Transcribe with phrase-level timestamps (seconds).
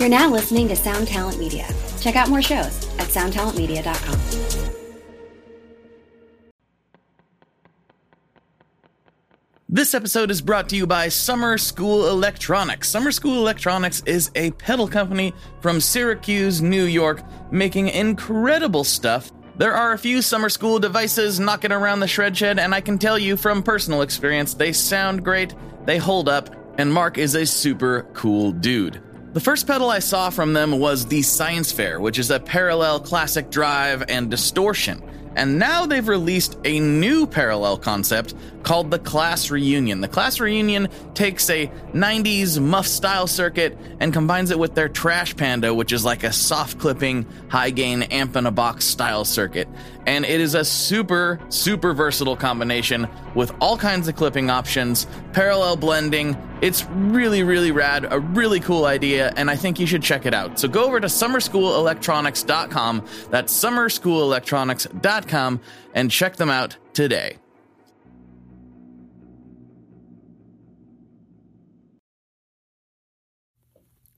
[0.00, 1.68] You're now listening to Sound Talent Media.
[2.00, 4.18] Check out more shows at soundtalentmedia.com.
[9.68, 12.88] This episode is brought to you by Summer School Electronics.
[12.88, 17.22] Summer School Electronics is a pedal company from Syracuse, New York,
[17.52, 19.30] making incredible stuff.
[19.58, 22.96] There are a few summer school devices knocking around the shred shed, and I can
[22.96, 25.54] tell you from personal experience, they sound great,
[25.84, 26.48] they hold up,
[26.78, 29.02] and Mark is a super cool dude.
[29.32, 32.98] The first pedal I saw from them was the Science Fair, which is a parallel
[32.98, 35.00] classic drive and distortion.
[35.36, 40.00] And now they've released a new parallel concept called the Class Reunion.
[40.00, 45.36] The Class Reunion takes a 90s muff style circuit and combines it with their Trash
[45.36, 49.68] Panda, which is like a soft clipping, high gain amp in a box style circuit.
[50.06, 55.76] And it is a super, super versatile combination with all kinds of clipping options, parallel
[55.76, 56.36] blending.
[56.60, 60.34] It's really, really rad, a really cool idea, and I think you should check it
[60.34, 60.58] out.
[60.58, 65.60] So go over to summerschoolelectronics.com, that's summerschoolelectronics.com,
[65.94, 67.38] and check them out today.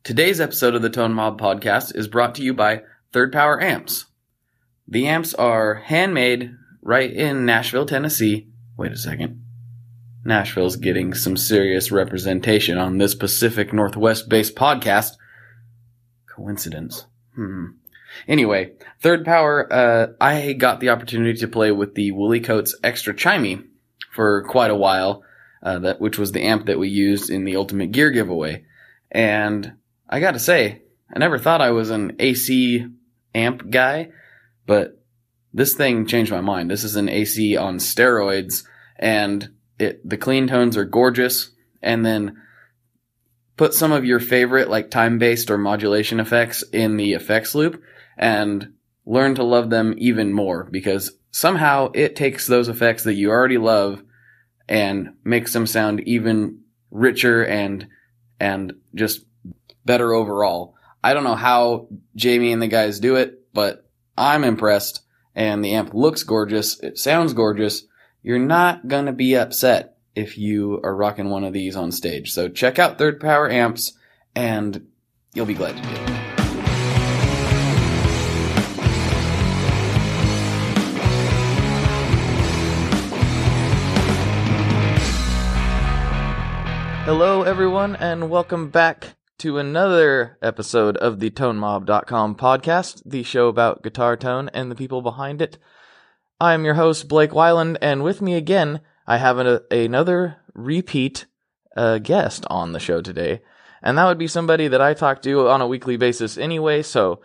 [0.02, 4.06] Today's episode of the Tone Mob podcast is brought to you by Third Power Amps.
[4.89, 8.48] The amps are handmade right in Nashville, Tennessee.
[8.77, 9.42] Wait a second.
[10.25, 15.12] Nashville's getting some serious representation on this Pacific Northwest based podcast.
[16.27, 17.06] Coincidence.
[17.34, 17.67] Hmm.
[18.29, 23.14] Anyway, Third Power, uh, I got the opportunity to play with the Woolly Coats Extra
[23.14, 23.64] Chimey
[24.12, 25.25] for quite a while,
[25.62, 28.64] uh, that, which was the amp that we used in the Ultimate Gear giveaway.
[29.11, 29.75] And
[30.09, 32.86] I gotta say, I never thought I was an AC
[33.34, 34.11] amp guy,
[34.67, 35.03] but
[35.53, 36.70] this thing changed my mind.
[36.70, 38.64] This is an AC on steroids,
[38.97, 41.51] and it the clean tones are gorgeous.
[41.83, 42.41] And then
[43.56, 47.83] put some of your favorite like time based or modulation effects in the effects loop,
[48.17, 48.73] and
[49.05, 53.58] learn to love them even more because somehow it takes those effects that you already
[53.58, 54.02] love
[54.69, 56.61] and makes them sound even
[56.91, 57.89] richer and
[58.39, 59.25] and just
[59.85, 60.75] better overall.
[61.02, 65.01] I don't know how Jamie and the guys do it, but I'm impressed
[65.35, 66.79] and the amp looks gorgeous.
[66.80, 67.85] It sounds gorgeous.
[68.24, 72.30] You're not going to be upset if you are rocking one of these on stage.
[72.30, 73.94] So check out Third Power amps
[74.36, 74.86] and
[75.34, 76.08] you'll be glad you did.
[87.04, 93.83] Hello, everyone, and welcome back to another episode of the ToneMob.com podcast, the show about
[93.83, 95.58] guitar tone and the people behind it.
[96.41, 101.27] I am your host, Blake Wylie, and with me again, I have an, another repeat
[101.77, 103.43] uh, guest on the show today.
[103.83, 107.20] And that would be somebody that I talk to on a weekly basis anyway, so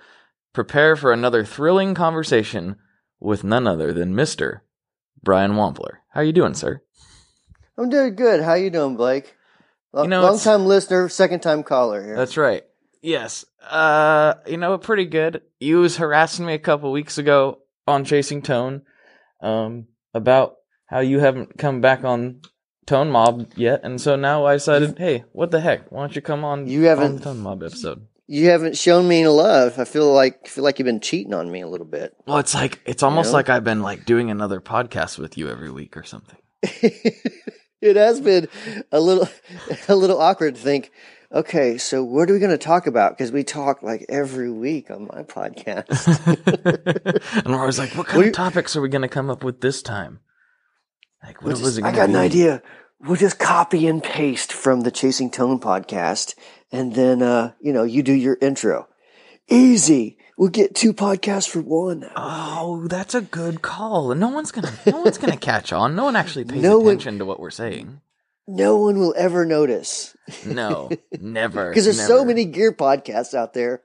[0.54, 2.78] prepare for another thrilling conversation
[3.20, 4.62] with none other than Mr.
[5.24, 5.98] Brian Wampler.
[6.12, 6.82] How you doing, sir?
[7.78, 8.42] I'm doing good.
[8.42, 9.36] How you doing, Blake?
[9.94, 12.16] Lo- You know, long time listener, second time caller here.
[12.16, 12.64] That's right.
[13.02, 13.46] Yes.
[13.70, 15.42] Uh, you know, pretty good.
[15.60, 18.82] You was harassing me a couple weeks ago on Chasing Tone,
[19.42, 20.56] um, about
[20.86, 22.42] how you haven't come back on
[22.86, 25.92] Tone Mob yet, and so now I decided, hey, what the heck?
[25.92, 26.68] Why don't you come on?
[26.68, 28.08] You haven't- on the Tone Mob episode.
[28.28, 29.78] you haven't shown me any love.
[29.80, 32.14] I feel like feel like you've been cheating on me a little bit.
[32.26, 33.34] Well, it's like it's almost know?
[33.34, 36.38] like I've been like doing another podcast with you every week or something.
[37.82, 38.48] it has been
[38.92, 39.30] a little
[39.88, 40.92] a little awkward to think.
[41.34, 43.18] Okay, so what are we going to talk about?
[43.18, 46.26] Because we talk like every week on my podcast.
[47.46, 49.30] and I was like, what kind What of you- topics are we going to come
[49.30, 50.22] up with this time?
[51.24, 52.62] Like, what We'll was just- it I got an idea.
[53.02, 56.34] We'll just copy and paste from the Chasing Tone podcast,
[56.72, 58.88] and then uh, you know you do your intro.
[59.50, 60.18] Easy.
[60.36, 62.10] We'll get two podcasts for one.
[62.16, 64.16] Oh, that's a good call.
[64.16, 65.96] No one's gonna, no one's gonna catch on.
[65.96, 68.02] No one actually pays No one- attention to what we're saying.
[68.48, 70.16] No one will ever notice.
[70.46, 71.70] No, never.
[71.70, 73.82] because there's so many gear podcasts out there.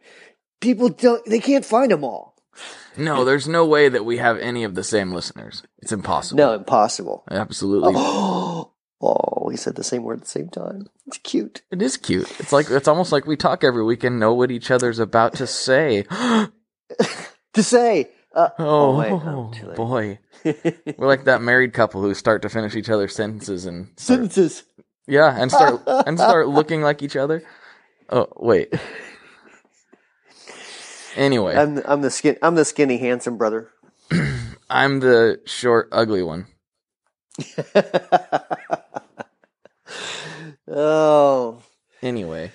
[0.61, 2.37] People don't, they can't find them all.
[2.97, 5.63] No, there's no way that we have any of the same listeners.
[5.79, 6.37] It's impossible.
[6.37, 7.25] No, impossible.
[7.31, 7.95] absolutely.
[7.97, 8.71] Oh,
[9.01, 10.89] oh, we said the same word at the same time.
[11.07, 11.63] It's cute.
[11.71, 12.31] It is cute.
[12.39, 15.35] It's like it's almost like we talk every week and know what each other's about
[15.35, 16.05] to say.
[17.55, 19.77] To say, uh, Oh, wait, no, too late.
[19.77, 20.19] boy,
[20.97, 24.65] we're like that married couple who start to finish each other's sentences and start, sentences.
[25.07, 27.43] yeah, and start and start looking like each other.
[28.09, 28.73] Oh wait.
[31.15, 33.69] Anyway, I'm, I'm the skin, I'm the skinny, handsome brother.
[34.71, 36.47] I'm the short, ugly one.
[40.69, 41.63] oh,
[42.03, 42.51] Anyway,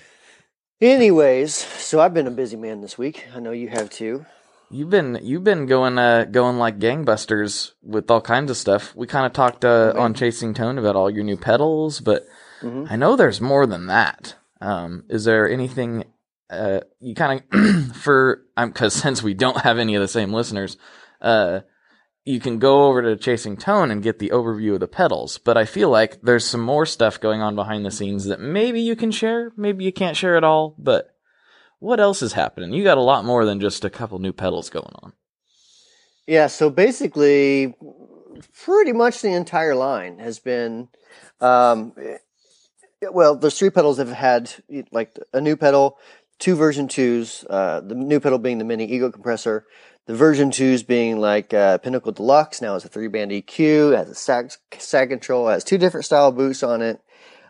[0.80, 3.26] Anyways, so I've been a busy man this week.
[3.34, 4.26] I know you have too.
[4.70, 8.94] You've been you've been going uh going like gangbusters with all kinds of stuff.
[8.94, 12.26] We kind of talked uh, on Chasing Tone about all your new pedals, but
[12.62, 12.90] Mhm.
[12.90, 14.34] I know there's more than that.
[14.60, 16.04] Um, is there anything
[16.50, 20.32] uh you kind of for I'm because since we don't have any of the same
[20.32, 20.76] listeners,
[21.22, 21.60] uh,
[22.24, 25.38] you can go over to Chasing Tone and get the overview of the pedals.
[25.38, 28.80] But I feel like there's some more stuff going on behind the scenes that maybe
[28.82, 31.14] you can share, maybe you can't share at all, but.
[31.80, 32.72] What else is happening?
[32.72, 35.12] You got a lot more than just a couple new pedals going on.
[36.26, 37.74] Yeah, so basically,
[38.64, 40.88] pretty much the entire line has been,
[41.40, 42.18] um, eh,
[43.10, 44.52] well, those three pedals have had
[44.90, 45.98] like a new pedal,
[46.38, 47.44] two version twos.
[47.48, 49.64] Uh, the new pedal being the mini ego compressor,
[50.06, 52.60] the version twos being like uh, Pinnacle Deluxe.
[52.60, 56.32] Now it's a three band EQ, has a sag, sag control, has two different style
[56.32, 57.00] boosts on it.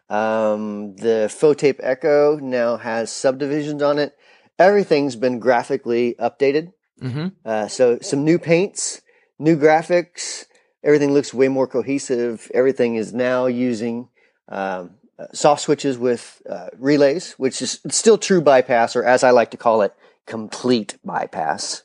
[0.09, 4.17] Um, the Faux Tape Echo now has subdivisions on it.
[4.59, 6.73] Everything's been graphically updated.
[7.01, 7.29] Mm-hmm.
[7.45, 9.01] Uh, so some new paints,
[9.39, 10.47] new graphics.
[10.83, 12.51] Everything looks way more cohesive.
[12.55, 14.09] Everything is now using
[14.49, 19.31] um, uh, soft switches with uh, relays, which is still true bypass, or as I
[19.31, 19.95] like to call it,
[20.27, 21.83] complete bypass.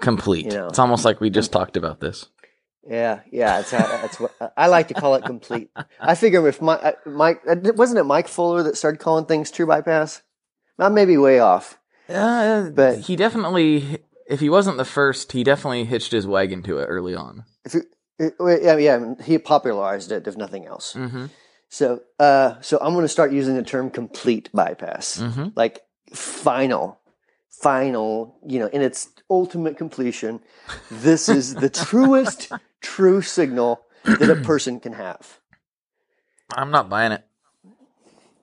[0.00, 0.46] Complete.
[0.46, 0.68] You know.
[0.68, 2.26] It's almost like we just talked about this.
[2.88, 5.24] Yeah, yeah, that's how, that's what I like to call it.
[5.24, 5.70] Complete.
[6.00, 7.42] I figure if my, uh, Mike
[7.76, 10.22] wasn't it Mike Fuller that started calling things true bypass?
[10.78, 11.78] I may be way off.
[12.10, 16.78] Uh, But- he definitely, if he wasn't the first, he definitely hitched his wagon to
[16.78, 17.44] it early on.
[17.64, 17.82] If you,
[18.40, 20.94] yeah, yeah, he popularized it, if nothing else.
[20.94, 21.26] Mm-hmm.
[21.68, 25.48] So, uh, so I'm going to start using the term complete bypass, Mm-hmm.
[25.54, 25.80] like
[26.12, 26.98] final,
[27.48, 28.36] final.
[28.46, 30.40] You know, in its ultimate completion,
[30.90, 35.38] this is the truest true signal that a person can have.
[36.52, 37.24] I'm not buying it.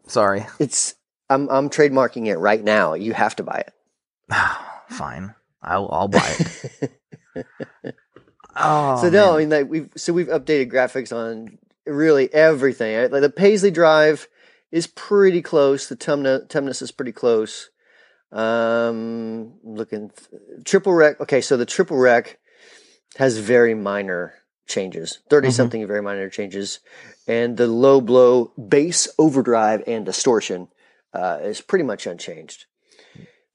[0.07, 0.45] Sorry.
[0.59, 0.95] It's
[1.29, 2.93] I'm I'm trademarking it right now.
[2.93, 3.73] You have to buy it.
[4.89, 5.33] Fine.
[5.61, 6.91] I'll, I'll buy it.
[8.55, 12.95] oh, so no, I mean like we've so we've updated graphics on really everything.
[12.97, 13.11] right?
[13.11, 14.27] Like the Paisley Drive
[14.71, 15.87] is pretty close.
[15.87, 17.69] The Tumna Tumnus is pretty close.
[18.31, 20.11] Um, looking
[20.65, 21.19] triple Wreck.
[21.21, 22.39] Okay, so the triple Wreck
[23.17, 24.33] has very minor
[24.67, 25.53] changes, 30 Mhm.
[25.53, 26.79] something very minor changes,
[27.25, 30.67] and the low blow bass overdrive and distortion
[31.13, 32.65] uh, is pretty much unchanged.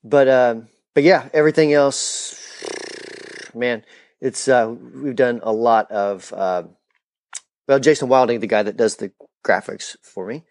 [0.05, 2.35] But um, but yeah, everything else,
[3.55, 3.85] man,
[4.21, 6.65] it's uh, we've done a lot of uh,
[7.69, 9.13] well, Jason Wilding, the guy that does the
[9.45, 10.45] graphics for me.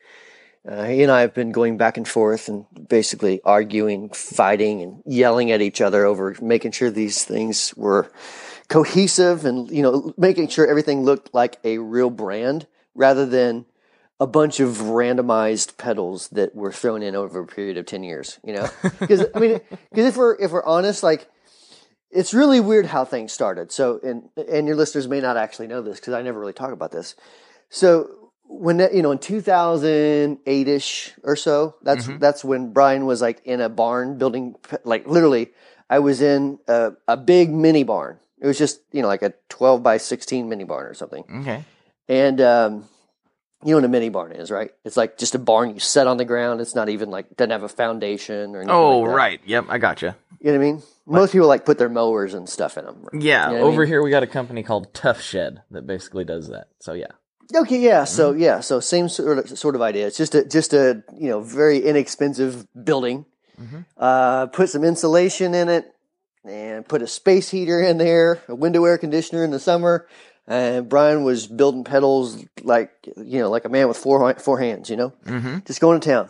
[0.67, 5.01] Uh, he and I have been going back and forth and basically arguing, fighting, and
[5.05, 8.11] yelling at each other over making sure these things were
[8.67, 13.65] cohesive and you know making sure everything looked like a real brand rather than
[14.21, 18.39] a bunch of randomized pedals that were thrown in over a period of 10 years
[18.45, 18.69] you know?
[18.99, 19.59] Because i mean
[19.89, 21.27] because if we're if we're honest like
[22.11, 23.71] it's really weird how things started.
[23.71, 26.71] So and and your listeners may not actually know this because i never really talk
[26.71, 27.15] about this.
[27.69, 33.41] So when that, you know in 2008ish or so that's that's when brian was like
[33.45, 35.51] in a barn building like literally
[35.89, 38.19] i was in a, a big mini barn.
[38.39, 41.23] It was just you know like a 12 by 16 mini barn or something.
[41.29, 41.63] Okay.
[42.09, 42.89] and um,
[43.63, 44.71] you know what a mini barn is, right?
[44.85, 46.61] It's like just a barn you set on the ground.
[46.61, 48.75] It's not even like doesn't have a foundation or anything.
[48.75, 49.41] Oh, like right.
[49.45, 50.15] Yep, I gotcha.
[50.39, 50.83] You know what I mean?
[51.05, 53.05] Most people like put their mowers and stuff in them.
[53.13, 53.87] Yeah, You know what I over mean?
[53.89, 56.67] here we got a company called Tuff Shed that basically does that.
[56.79, 57.07] So yeah.
[57.53, 58.05] Okay, yeah.
[58.05, 58.41] So Mm-hmm.
[58.41, 60.07] yeah, so same sort of sort of idea.
[60.07, 63.25] It's just a just a you know very inexpensive building.
[63.61, 63.85] Mhm.
[63.97, 65.93] Uh, put some insulation in it,
[66.45, 70.07] and put a space heater in there, a window air conditioner in the summer.
[70.47, 74.89] And Brian was building pedals like you know like a man with four four hands.
[74.89, 75.13] You know.
[75.25, 75.59] Mm-hmm.
[75.65, 76.29] just going to town.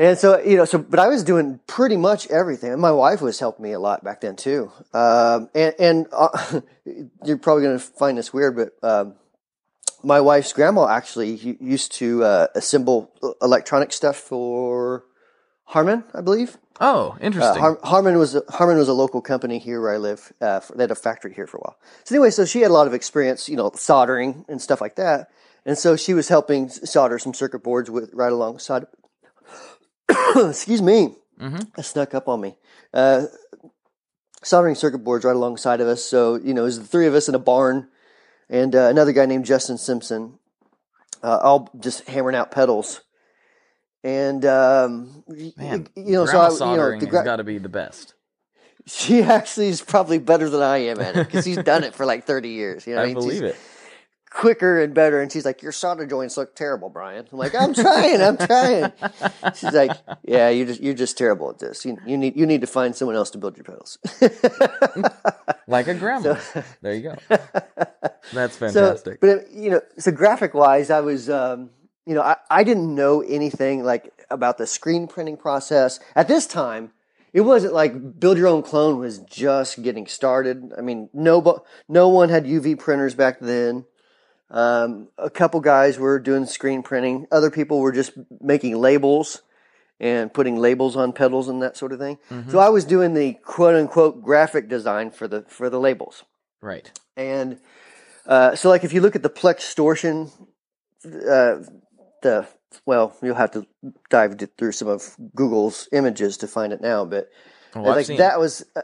[0.00, 2.72] And so, you know, so, but I was doing pretty much everything.
[2.72, 4.72] And my wife was helping me a lot back then too.
[4.94, 6.62] Um, and, and uh,
[7.24, 9.16] you're probably going to find this weird, but, um,
[10.02, 13.12] my wife's grandma actually used to, uh, assemble
[13.42, 15.04] electronic stuff for
[15.64, 16.56] Harman, I believe.
[16.82, 17.60] Oh, Uh, interesting.
[17.60, 20.32] Har- Harman was a, Harman was a local company here where I live.
[20.40, 21.76] Uh, for, they had a factory here for a while.
[22.04, 24.96] So anyway, so she had a lot of experience, you know, soldering and stuff like
[24.96, 25.28] that.
[25.66, 28.86] And so she was helping solder some circuit boards with right alongside.
[30.36, 31.72] Excuse me, Mhm.
[31.74, 32.56] that snuck up on me.
[32.94, 33.26] Uh,
[34.42, 36.02] soldering circuit boards right alongside of us.
[36.04, 37.88] So you know, it was the three of us in a barn,
[38.48, 40.38] and uh, another guy named Justin Simpson,
[41.22, 43.02] uh, all just hammering out pedals.
[44.02, 45.24] And um,
[45.56, 47.68] Man, you know, so grandma I, you know, the has gra- got to be the
[47.68, 48.14] best.
[48.86, 52.06] she actually is probably better than I am at it because she's done it for
[52.06, 52.86] like 30 years.
[52.86, 53.16] You know, what I mean?
[53.16, 53.56] She's believe it.
[54.30, 55.20] quicker and better.
[55.20, 57.26] And she's like, your solder joints look terrible, Brian.
[57.30, 58.92] I'm like, I'm trying, I'm trying.
[59.54, 59.90] She's like,
[60.22, 61.84] yeah, you're just you're just terrible at this.
[61.84, 63.98] You, you need you need to find someone else to build your pedals.
[65.66, 66.36] like a grandma.
[66.80, 67.16] there you go.
[68.32, 69.20] That's so, fantastic.
[69.20, 71.70] but you know, so graphic wise, I was, um,
[72.10, 76.44] you know, I, I didn't know anything like about the screen printing process at this
[76.44, 76.90] time.
[77.32, 80.72] It wasn't like build your own clone was just getting started.
[80.76, 83.84] I mean, no, no one had UV printers back then.
[84.50, 87.28] Um, a couple guys were doing screen printing.
[87.30, 89.42] Other people were just making labels
[90.00, 92.18] and putting labels on pedals and that sort of thing.
[92.50, 96.24] So I was doing the quote unquote graphic design for the for the labels.
[96.60, 96.90] right.
[97.16, 97.60] And
[98.26, 100.32] uh, so, like, if you look at the Plextortion,
[101.04, 101.56] uh,
[102.22, 102.48] the
[102.86, 103.66] well, you'll have to
[104.10, 107.04] dive through some of Google's images to find it now.
[107.04, 107.30] But
[107.74, 108.82] I've like that was, uh,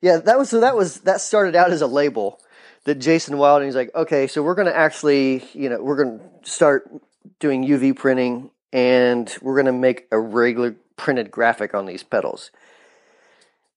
[0.00, 2.40] yeah, that was so that was that started out as a label
[2.84, 6.18] that Jason Wilding is like, okay, so we're going to actually, you know, we're going
[6.18, 6.90] to start
[7.38, 12.50] doing UV printing and we're going to make a regular printed graphic on these pedals.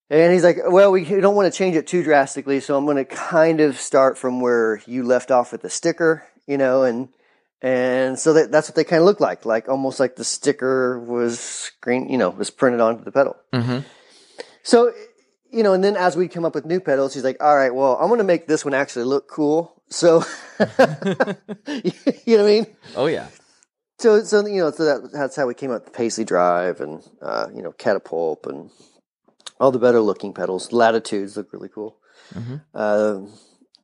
[0.09, 2.97] And he's like, well, we don't want to change it too drastically, so I'm going
[2.97, 7.09] to kind of start from where you left off with the sticker, you know, and
[7.63, 10.99] and so that, that's what they kind of look like, like almost like the sticker
[10.99, 13.37] was screen, you know, was printed onto the pedal.
[13.53, 13.79] Mm-hmm.
[14.63, 14.91] So,
[15.49, 17.73] you know, and then as we come up with new pedals, he's like, all right,
[17.73, 19.81] well, I'm going to make this one actually look cool.
[19.87, 20.25] So,
[20.59, 20.73] you know
[22.25, 22.67] what I mean?
[22.97, 23.29] Oh yeah.
[23.99, 27.01] So, so you know, so that, that's how we came up with Paisley Drive and
[27.21, 28.71] uh, you know Catapult and
[29.59, 30.73] all the better looking pedals.
[30.73, 31.97] Latitudes look really cool.
[32.33, 32.61] Mhm.
[32.73, 33.21] Uh,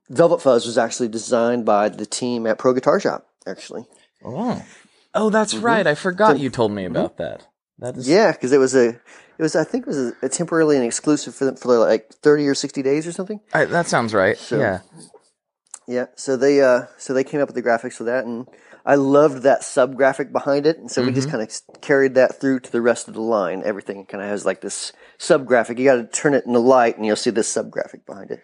[0.10, 3.29] Velvet Fuzz was actually designed by the team at Pro Guitar Shop.
[3.48, 3.86] Actually,
[4.24, 4.64] Oh.
[5.16, 5.88] Oh, that's right.
[5.88, 7.48] I forgot you told me about that.
[7.80, 9.02] That is yeah, because it was a, it
[9.40, 12.46] was I think it was a, a temporarily an exclusive for them for like thirty
[12.48, 13.40] or sixty days or something.
[13.54, 14.38] I, that sounds right.
[14.38, 14.80] So- yeah.
[15.88, 18.48] Yeah, so they uh, so they came up with the graphics for that, and
[18.86, 22.40] I loved that sub graphic behind it, and so we just kind of carried that
[22.40, 23.64] through to the rest of the line.
[23.66, 25.80] Everything kind of has like this sub graphic.
[25.80, 28.30] You got to turn it in the light, and you'll see this sub graphic behind
[28.30, 28.44] it.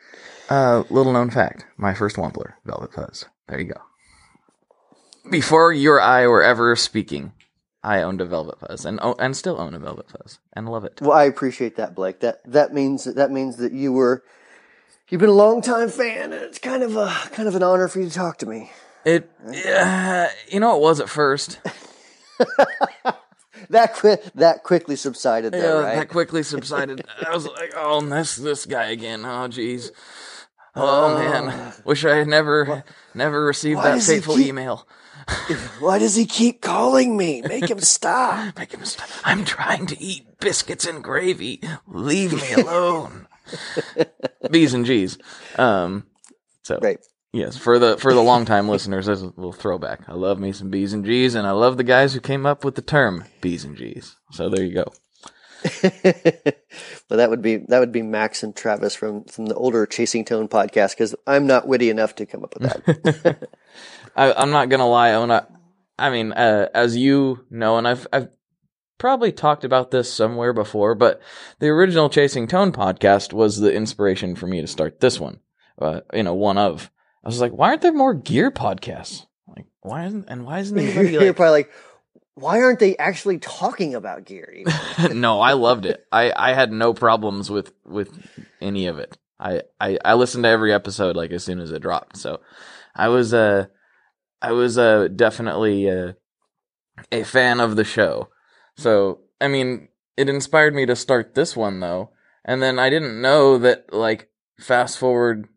[0.50, 3.26] Uh, little known fact: my first Wampler, Velvet Fuzz.
[3.48, 3.82] There you go.
[5.30, 7.32] Before you or I were ever speaking,
[7.84, 10.86] I owned a Velvet Fuzz, and oh, and still own a Velvet Fuzz, and love
[10.86, 11.00] it.
[11.02, 12.20] Well, I appreciate that, Blake.
[12.20, 14.24] That that means that means that you were
[15.10, 17.88] you've been a long time fan, and it's kind of a kind of an honor
[17.88, 18.72] for you to talk to me.
[19.04, 19.30] It,
[19.68, 21.60] uh, you know, it was at first.
[23.70, 25.96] That qui- that quickly subsided, Yeah, right?
[25.96, 27.04] that quickly subsided.
[27.26, 29.26] I was like, oh, this this guy again.
[29.26, 29.92] Oh, jeez.
[30.76, 32.84] Oh man, wish I had never
[33.16, 34.88] never received why that fateful keep- email.
[35.80, 37.42] Why does he keep calling me?
[37.42, 38.56] Make him stop.
[38.60, 39.08] Make him stop.
[39.24, 41.62] I'm trying to eat biscuits and gravy.
[41.88, 43.28] Leave me alone.
[44.52, 45.18] B's and G's.
[45.58, 46.06] Um,
[46.64, 47.00] so Right.
[47.34, 50.02] yes, for the for the longtime listeners, there's a little throwback.
[50.08, 52.64] I love me some B's and G's, and I love the guys who came up
[52.66, 54.16] with the term B's and G's.
[54.32, 54.86] So there you go.
[55.84, 60.26] well, that would be that would be Max and Travis from from the older Chasing
[60.26, 63.50] Tone podcast because I'm not witty enough to come up with that.
[64.16, 65.48] I, I'm not gonna lie, Ona.
[65.98, 68.30] I mean, uh, as you know, and I've I've
[68.98, 71.22] probably talked about this somewhere before, but
[71.60, 75.40] the original Chasing Tone podcast was the inspiration for me to start this one.
[75.80, 76.92] Uh, you know, one of.
[77.24, 79.26] I was like, why aren't there more gear podcasts?
[79.48, 81.72] Like, why isn't and why isn't anybody You're probably like,
[82.36, 84.66] why aren't they actually talking about even?"
[85.20, 86.06] no, I loved it.
[86.12, 88.10] I I had no problems with with
[88.62, 89.18] any of it.
[89.40, 92.18] I I I listened to every episode like as soon as it dropped.
[92.18, 92.42] So
[92.96, 93.68] I was uh
[94.42, 96.14] I was uh definitely uh,
[97.12, 98.30] a fan of the show.
[98.78, 102.12] So I mean, it inspired me to start this one though,
[102.44, 105.48] and then I didn't know that like fast forward,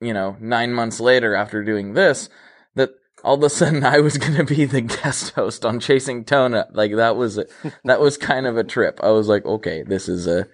[0.00, 2.28] you know, nine months later after doing this,
[2.74, 2.90] that
[3.24, 6.66] all of a sudden I was gonna be the guest host on Chasing Tona.
[6.72, 7.46] Like that was a,
[7.84, 9.00] that was kind of a trip.
[9.02, 10.46] I was like, okay, this is a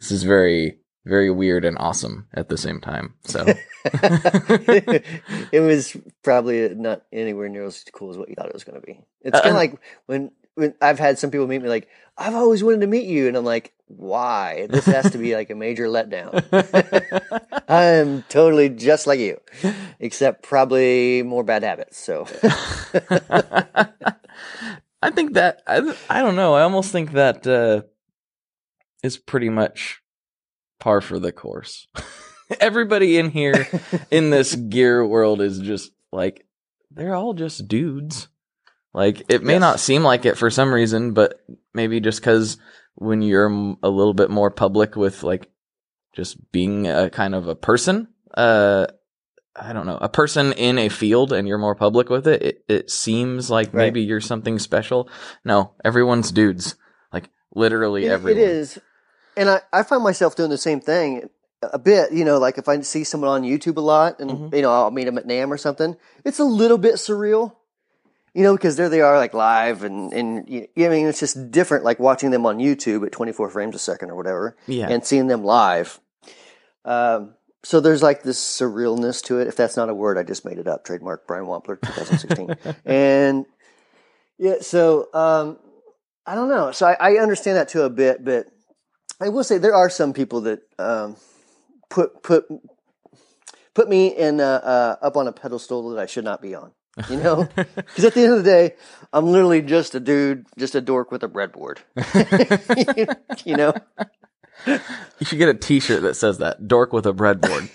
[0.00, 3.14] this is very very weird and awesome at the same time.
[3.24, 3.44] So
[3.84, 8.80] it was probably not anywhere near as cool as what you thought it was going
[8.80, 9.00] to be.
[9.20, 12.34] It's kind Uh, of like when when I've had some people meet me like, I've
[12.34, 14.66] always wanted to meet you, and I'm like, why?
[14.70, 16.32] This has to be like a major letdown.
[17.68, 19.40] I'm totally just like you,
[19.98, 21.98] except probably more bad habits.
[21.98, 22.26] So
[25.02, 26.54] I think that I, I don't know.
[26.54, 27.82] I almost think that uh,
[29.02, 30.00] is pretty much
[30.80, 31.86] par for the course.
[32.60, 33.66] Everybody in here
[34.10, 36.46] in this gear world is just like
[36.90, 38.28] they're all just dudes.
[38.92, 39.60] Like it may Yes.
[39.60, 41.40] not seem like it for some reason, but
[41.74, 42.56] maybe just because
[42.94, 43.46] when you're
[43.82, 45.50] a little bit more public with like
[46.14, 48.86] just being a kind of a person, uh,
[49.56, 52.64] I don't know, a person in a field and you're more public with it, it,
[52.68, 53.74] it seems like Right.
[53.86, 55.08] maybe you're something special.
[55.44, 56.76] No, everyone's dudes.
[57.12, 58.40] Like literally It- everyone.
[58.42, 58.78] It is,
[59.36, 61.28] and I, I find myself doing the same thing
[61.62, 62.12] a bit.
[62.12, 64.54] You know, like if I see someone on YouTube a lot, and Mhm.
[64.56, 67.54] you know I'll meet them at NAMM or something, it's a little bit surreal.
[68.34, 71.52] You know, because there they are, like live, and and you, I mean it's just
[71.52, 74.88] different, like watching them on YouTube at 24 frames a second or whatever, Yeah.
[74.88, 76.00] and seeing them live.
[76.84, 79.46] Um, so there's like this surrealness to it.
[79.46, 80.84] If that's not a word, I just made it up.
[80.84, 82.74] Trademark Brian Wampler, 2016.
[82.84, 83.46] and
[84.36, 85.58] yeah, so um,
[86.26, 86.72] I don't know.
[86.72, 88.48] So I, I understand that too a bit, but
[89.20, 91.16] I will say there are some people that um,
[91.88, 92.46] put put
[93.74, 96.72] put me in up on a pedestal that I should not be on.
[97.10, 98.74] You know, because at the end of the day,
[99.12, 101.78] I'm literally just a dude, just a dork with a breadboard.
[103.44, 103.74] you know.
[104.66, 107.70] You should get a T-shirt that says that "dork with a breadboard."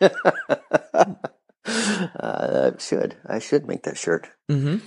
[1.66, 3.16] Uh, I should.
[3.26, 4.28] I should make that shirt.
[4.50, 4.86] mm-hmm.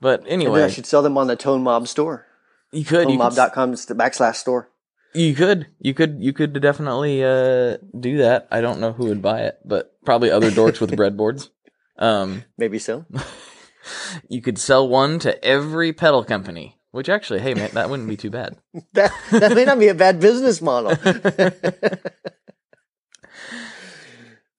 [0.00, 2.26] But anyway, I should sell them on the Tone Mob store.
[2.70, 4.70] you could, ToneMob.com backslash store.
[5.14, 8.46] you could, you could, you could definitely uh, do that.
[8.50, 11.48] I don't know who would buy it, but probably other dorks with breadboards.
[11.98, 13.04] Um, Maybe so.
[14.28, 16.76] you could sell one to every pedal company.
[16.90, 18.56] Which actually, hey man, that wouldn't be too bad.
[18.94, 20.96] That, that may not be a bad business model.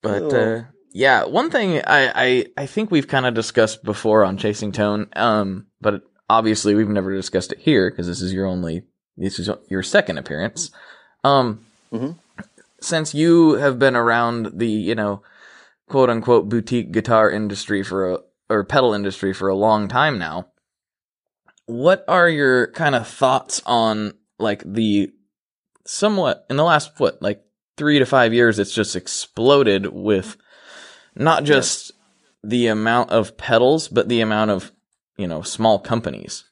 [0.02, 0.62] But uh,
[0.94, 5.10] yeah, one thing I, I, I think we've kind of discussed before on Chasing Tone,
[5.16, 8.84] um, but obviously we've never discussed it here because this is your only
[9.18, 10.72] this is your second appearance.
[11.24, 12.16] Um, Mhm.
[12.80, 15.22] since you have been around the you know
[15.90, 18.20] quote unquote boutique guitar industry for a
[18.50, 20.48] or pedal industry for a long time now,
[21.66, 25.12] what are your kind of thoughts on like the
[25.86, 27.44] somewhat in the last what like
[27.78, 30.38] three to five years it's just exploded with
[31.16, 31.92] not just
[32.44, 34.72] the amount of pedals but the amount of
[35.18, 36.46] you know small companies.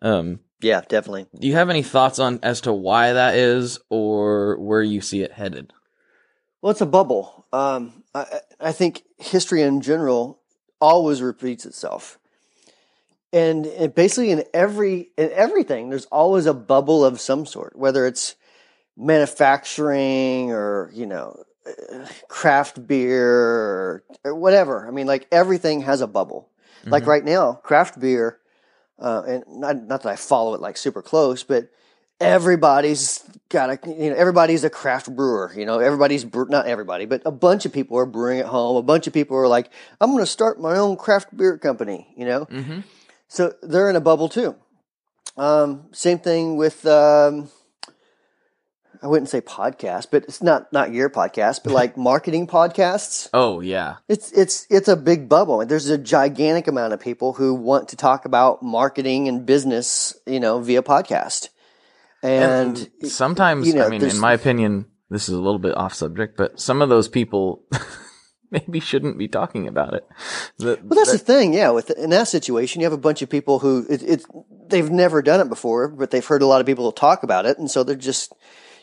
[0.00, 1.26] Um yeah, definitely.
[1.38, 5.22] do you have any thoughts on as to why that is or where you see
[5.22, 5.72] it headed
[6.62, 7.44] Well, it's a bubble.
[7.52, 10.38] Um, I, I think history in general
[10.80, 12.18] always repeats itself,
[13.32, 18.06] and, and basically in every in everything, there's always a bubble of some sort, whether
[18.06, 18.36] it's
[18.96, 21.42] manufacturing or you know
[22.28, 24.86] craft beer or, or whatever.
[24.86, 26.48] I mean, like everything has a bubble.
[26.86, 27.08] Like Mhm.
[27.08, 28.38] right now, craft beer,
[29.00, 31.68] uh, and not not that I follow it like super close, but
[32.22, 35.52] everybody's got a you know everybody's a craft brewer.
[35.54, 38.76] You know, everybody's bre- not everybody, but a bunch of people are brewing at home.
[38.76, 42.12] A bunch of people are like, I'm going to start my own craft beer company.
[42.16, 42.80] You know, mm-hmm.
[43.28, 44.56] so they're in a bubble too.
[45.36, 47.50] Um, same thing with um,
[49.02, 53.28] I wouldn't say podcast, but it's not not your podcast, but like marketing podcasts.
[53.34, 55.64] oh yeah It's it's it's a big bubble.
[55.66, 60.38] There's a gigantic amount of people who want to talk about marketing and business, you
[60.38, 61.48] know, via podcast.
[62.22, 65.92] And, sometimes you know, i mean in my opinion this is a little bit off
[65.94, 67.64] subject but some of those people
[68.50, 70.06] maybe shouldn't be talking about it
[70.58, 71.70] That- well, that's that- the thing, yeah.
[71.70, 74.24] With in that situation, you have a bunch of people who it, it
[74.68, 77.58] they've never done it before, but they've heard a lot of people talk about it,
[77.58, 78.32] and so they're just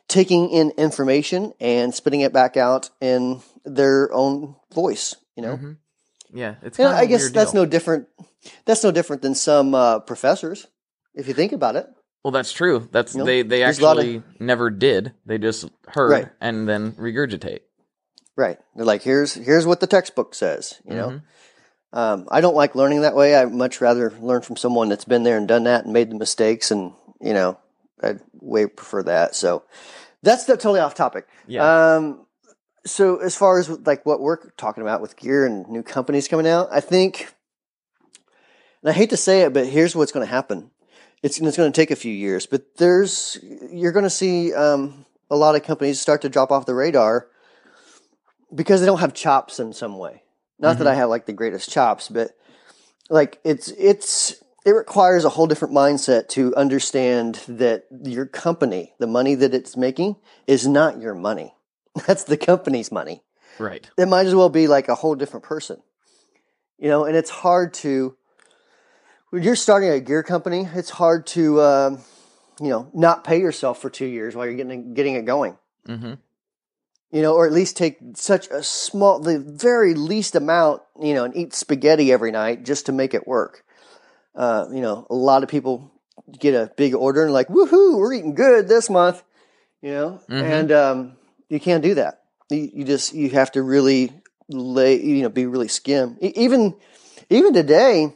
[0.07, 5.15] taking in information and spitting it back out in their own voice.
[5.35, 5.77] You know, Mhm.
[6.33, 7.61] yeah it's And kind of I guess that's deal.
[7.63, 8.07] no different.
[8.65, 10.67] That's no different than some uh, professors,
[11.13, 11.85] if you think about it.
[12.23, 12.87] Well, that's true.
[12.91, 15.13] That's You know, they they there's a lot of- actually never did.
[15.25, 16.27] They just heard Right.
[16.41, 17.61] and then regurgitate.
[18.35, 18.57] Right.
[18.75, 20.75] They're like, here's here's what the textbook says.
[20.85, 21.21] You know, Mhm.
[21.97, 23.35] um, I don't like learning that way.
[23.35, 26.15] I much rather learn from someone that's been there and done that and made the
[26.15, 27.57] mistakes, and you know,
[28.01, 29.35] I way prefer that.
[29.35, 29.63] So
[30.23, 31.27] that's the, totally off topic.
[31.47, 31.95] Yeah.
[31.95, 32.25] Um,
[32.85, 36.47] so as far as like what we're talking about with gear and new companies coming
[36.47, 37.33] out, I think,
[38.81, 40.71] and I hate to say it, but here's what's going to happen.
[41.21, 43.37] It's, it's going to take a few years, but there's
[43.71, 47.27] you're going to see um, a lot of companies start to drop off the radar
[48.53, 50.23] because they don't have chops in some way.
[50.59, 52.31] Not that I have like the greatest chops, but
[53.09, 59.07] like it's it's it requires a whole different mindset to understand that your company, the
[59.07, 61.53] money that it's making, is not your money.
[62.07, 63.23] That's the company's money.
[63.57, 63.89] right.
[63.97, 65.81] It might as well be like a whole different person.
[66.77, 68.15] You know, and it's hard to
[69.29, 71.99] when you're starting a gear company, it's hard to um,
[72.61, 76.13] you know not pay yourself for two years while you're getting getting it going hmm
[77.11, 81.23] you know, or at least take such a small, the very least amount, you know,
[81.23, 83.65] and eat spaghetti every night just to make it work.
[84.35, 85.91] Uh, you know, a lot of people
[86.39, 89.23] get a big order and like, woohoo, we're eating good this month,
[89.81, 90.43] you know, Mhm.
[90.43, 91.17] and um,
[91.49, 92.21] you can't do that.
[92.51, 94.13] You, you just you have to really
[94.47, 96.15] lay, you know, be really skim.
[96.21, 96.75] E- Even
[97.31, 98.13] even today,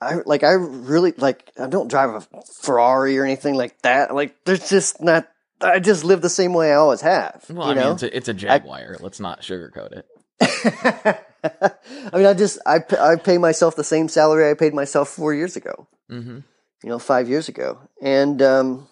[0.00, 4.14] I like I really like I don't drive a Ferrari or anything like that.
[4.14, 5.28] Like there's just not.
[5.60, 7.44] I just live the same way I always have.
[7.50, 7.84] Well, you I know.
[7.86, 8.96] mean, it's a, it's a Jaguar.
[9.00, 10.06] Let's not sugarcoat it.
[12.12, 15.34] I mean, I just I I pay myself the same salary I paid myself four
[15.34, 15.88] years ago.
[16.10, 16.38] Mm-hmm.
[16.84, 18.88] You know, five years ago, and um,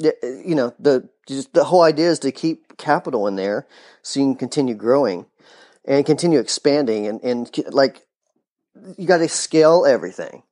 [0.00, 3.66] you know the just the whole idea is to keep capital in there
[4.02, 5.26] so you can continue growing
[5.84, 8.06] and continue expanding and and like
[8.96, 10.42] you got to scale everything.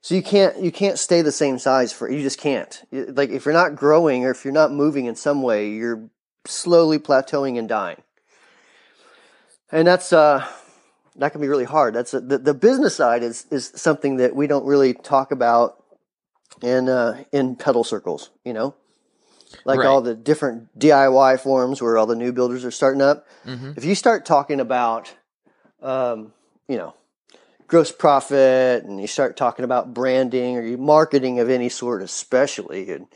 [0.00, 2.80] So you can't you can't stay the same size for you just can't.
[2.92, 6.08] Like if you're not growing or if you're not moving in some way, you're
[6.44, 8.00] slowly plateauing and dying.
[9.72, 10.46] And that's uh
[11.16, 11.94] that can be really hard.
[11.94, 15.82] That's a, the the business side is is something that we don't really talk about
[16.62, 18.76] in uh in pedal circles, you know?
[19.64, 19.86] Like Right.
[19.88, 23.26] all the different DIY forums where all the new builders are starting up.
[23.44, 23.72] Mm-hmm.
[23.76, 25.12] If you start talking about
[25.82, 26.32] um,
[26.68, 26.94] you know,
[27.66, 33.06] gross profit and you start talking about branding or marketing of any sort especially and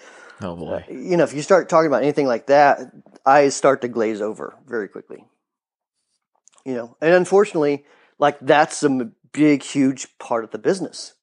[0.42, 0.84] Oh boy.
[0.88, 2.92] you know, if you start talking about anything like that,
[3.26, 5.26] eyes start to glaze over very quickly.
[6.64, 7.84] You know, and unfortunately,
[8.18, 11.14] like that's a m- big, huge part of the business.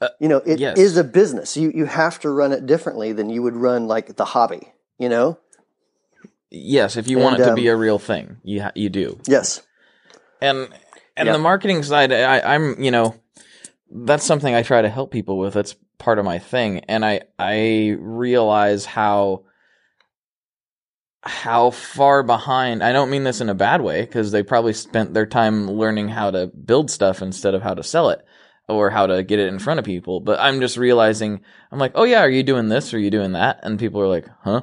[0.00, 0.96] Uh, you know, it is yes.
[0.96, 1.56] a business.
[1.56, 4.72] You you have to run it differently than you would run like the hobby.
[4.98, 5.38] You know.
[6.50, 9.20] Yes, if you want it to um, be a real thing, you ha- you do.
[9.26, 9.62] Yes.
[10.40, 10.68] and
[11.16, 11.32] and Yeah.
[11.32, 13.14] the marketing side I, i'm you know
[13.90, 15.54] that's something i try to help people with.
[15.54, 16.80] That's part of my thing.
[16.88, 19.44] And i i realize how
[21.26, 25.14] how far behind i don't mean this in a bad way because they probably spent
[25.14, 28.22] their time learning how to build stuff instead of how to sell it
[28.68, 30.20] or how to get it in front of people.
[30.20, 31.40] But i'm just realizing
[31.72, 32.92] i'm like oh yeah are you doing this?
[32.92, 33.60] Or are you doing that?
[33.62, 34.62] And people are like huh?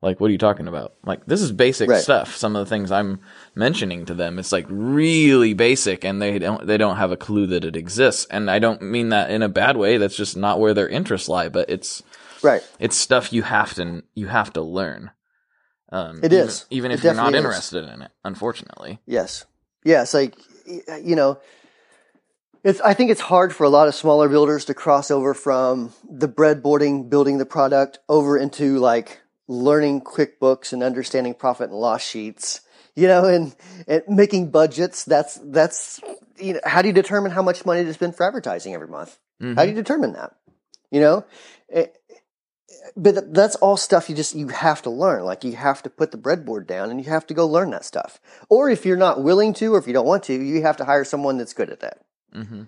[0.00, 0.94] Like what are you talking about?
[1.04, 2.02] Like this is basic Right.
[2.02, 3.20] stuff some of the things i'm
[3.58, 7.46] mentioning to them it's like really basic and they don't they don't have a clue
[7.46, 10.60] that it exists and i don't mean that in a bad way that's just not
[10.60, 12.02] where their interests lie but it's
[12.40, 12.62] Right.
[12.78, 15.10] it's stuff you have to you have to learn
[15.90, 17.38] um It even, even if you're not is.
[17.38, 19.44] interested in it unfortunately Yes.
[19.84, 20.12] Yes.
[20.14, 20.36] Like,
[21.02, 21.38] you know,
[22.64, 25.92] it's, I think it's hard for a lot of smaller builders to cross over from
[26.08, 32.02] the breadboarding, building the product over into like learning QuickBooks and understanding profit and loss
[32.02, 32.60] sheets,
[33.00, 33.54] you know, and,
[33.86, 35.04] and making budgets.
[35.04, 36.00] That's, that's,
[36.46, 39.18] you know, how do you determine how much money to spend for advertising every month?
[39.56, 40.30] How do you determine that?
[40.90, 41.16] You know,
[41.70, 41.86] Eh,
[42.96, 45.24] but that's all stuff you just you have to learn.
[45.24, 47.84] Like you have to put the breadboard down and you have to go learn that
[47.84, 48.20] stuff.
[48.48, 50.84] Or if you're not willing to, or if you don't want to, you have to
[50.84, 51.98] hire someone that's good at that.
[52.32, 52.62] hmm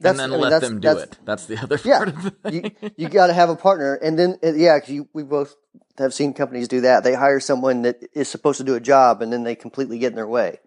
[0.00, 1.96] That's, and then I mean, let them do that's- it that's the other Yeah.
[1.98, 4.90] part of the You you got to have a partner, and then yeah yeah, 'cause
[4.90, 5.54] you, we both
[5.98, 7.04] have seen companies do that.
[7.04, 10.10] They hire someone that is supposed to do a job, and then they completely get
[10.10, 10.58] in their way.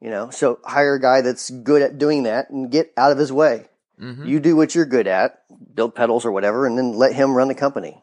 [0.00, 3.18] You know, so hire a guy that's good at doing that and get out of
[3.18, 3.68] his way.
[4.00, 4.26] Mhm.
[4.26, 5.42] You do what you're good at,
[5.74, 8.02] build pedals or whatever, and then let him run the company.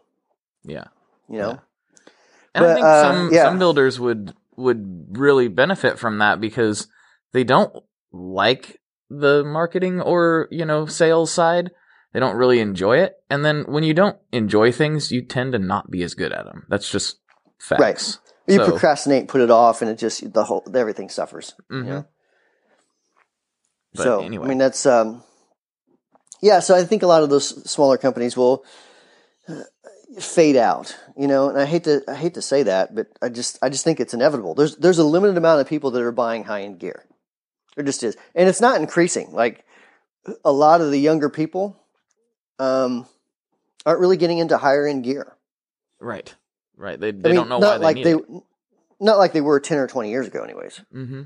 [0.64, 0.86] yeah
[1.28, 1.60] You know, Yeah.
[2.54, 3.44] And I think uh, some yeah.
[3.44, 6.88] some builders would would really benefit from that because
[7.32, 7.72] they don't
[8.12, 8.80] like
[9.10, 11.72] the marketing or you know sales side.
[12.14, 15.60] They don't really enjoy it, and then when you don't enjoy things, you tend to
[15.60, 16.66] not be as good at them.
[16.70, 17.18] That's just
[17.60, 18.20] facts.
[18.48, 21.54] you So- procrastinate, put it off, and it just the whole everything suffers.
[21.72, 21.78] Mhm.
[21.86, 22.06] You know?
[23.94, 24.46] But so anyway.
[24.46, 25.24] I mean that's um,
[26.42, 26.60] yeah.
[26.60, 28.64] So I think a lot of those smaller companies will
[29.48, 29.64] uh,
[30.20, 30.96] fade out.
[31.18, 33.70] You know, and I hate to I hate to say that, but I just I
[33.70, 34.54] just think it's inevitable.
[34.56, 37.06] There's there's a limited amount of people that are buying high end gear.
[37.76, 39.32] There just is, and it's not increasing.
[39.34, 39.66] Like
[40.44, 41.80] a lot of the younger people
[42.60, 43.06] um,
[43.86, 45.36] aren't really getting into higher end gear.
[46.00, 46.34] Right,
[46.76, 47.00] right.
[47.00, 48.44] They they I mean, don't know not why like they they need it.
[49.00, 50.82] not like they were ten or twenty years ago, anyways.
[50.94, 51.24] Mm-hmm.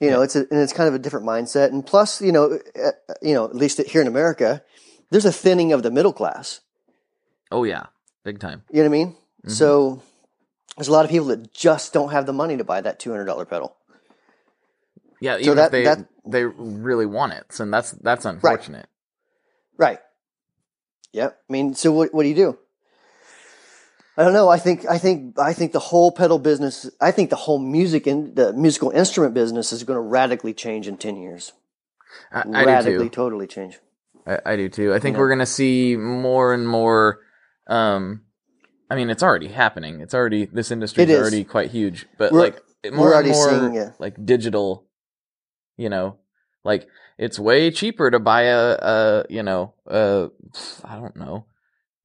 [0.00, 1.70] You know, it's a, and it's kind of a different mindset.
[1.70, 4.62] And plus, you know, uh, you know, at least here in America,
[5.10, 6.60] there's a thinning of the middle class.
[7.50, 7.86] Oh yeah,
[8.24, 8.62] big time.
[8.70, 9.16] You know what I mean?
[9.46, 9.50] Mhm.
[9.50, 10.02] So
[10.76, 13.10] there's a lot of people that just don't have the money to buy that two
[13.10, 13.74] hundred dollar pedal.
[15.20, 18.86] Yeah, even that- if they that- they really want it, so that's that's unfortunate.
[19.76, 19.98] Right.
[21.12, 21.38] Yep.
[21.48, 22.58] I mean, so what what do you do?
[24.16, 24.48] I don't know.
[24.48, 26.90] I think I think I think the whole pedal business.
[27.00, 30.88] I think the whole music and the musical instrument business is going to radically change
[30.88, 31.52] in ten years.
[32.32, 33.10] I, I do radically, too.
[33.10, 33.78] totally change.
[34.26, 34.92] I, I do too.
[34.92, 37.20] I think we're gonna see more and more.
[37.68, 38.22] Um,
[38.90, 40.00] I mean, it's already happening.
[40.00, 43.50] It's already this industry is already quite huge, but We're- like more we're and more
[43.50, 43.92] seeing it.
[43.98, 44.84] like digital.
[45.76, 46.16] You know,
[46.68, 50.28] like it's way cheaper to buy a, a you know, a
[50.84, 51.46] I don't know,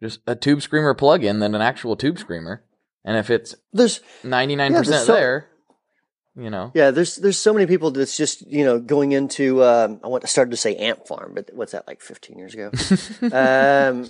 [0.01, 2.63] just a tube screamer plug-in than an actual tube screamer.
[3.05, 5.47] And if it's There's 99% Yeah, there's so- there,
[6.35, 6.71] you know.
[6.73, 10.21] yeah, there's there's so many people that's just you know going into um, I want
[10.21, 12.71] to start to say Amp Farm, but what's that like 15 years ago?
[13.31, 14.09] um,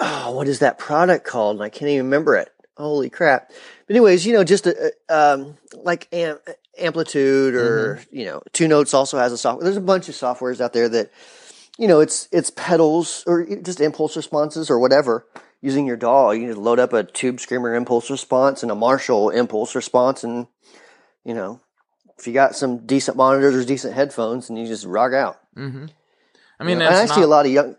[0.00, 1.56] oh, what is that product called?
[1.56, 2.50] And I can't even remember it.
[2.76, 3.50] Holy crap!
[3.86, 6.38] But anyways, you know, just a, a, um, like am,
[6.80, 9.64] AmpliTube or you know, Two Notes also has a software.
[9.64, 11.10] There's a bunch of softwares out there that
[11.78, 15.26] you know it's it's pedals or just impulse responses or whatever.
[15.62, 19.30] Using your DAW, you can load up a Tube Screamer impulse response and a Marshall
[19.30, 20.46] impulse response, and
[21.24, 21.60] you know,
[22.18, 25.40] if you got some decent monitors or decent headphones, and you just rock out.
[25.56, 25.86] Mm-hmm.
[26.60, 27.76] I You mean, know, and I it's see a lot of young.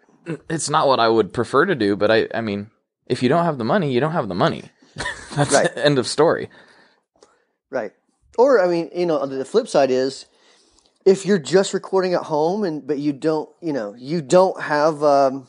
[0.49, 2.71] it's not what I would prefer to do, but I, I mean,
[3.05, 4.63] if you don't have the money, you don't have the money.
[5.35, 5.73] That's Right.
[5.73, 6.49] the end of story.
[7.69, 7.91] Right.
[8.37, 10.25] Or I mean, you know, the flip side is
[11.05, 15.03] if you're just recording at home and but you don't, you know, you don't have
[15.03, 15.47] um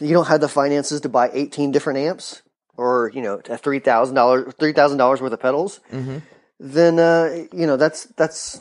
[0.00, 2.42] you don't have the finances to buy 18 different amps
[2.76, 6.22] or, you know, $3,000 $3,000 worth of pedals, Mhm.
[6.60, 8.60] then uh, you know, that's that's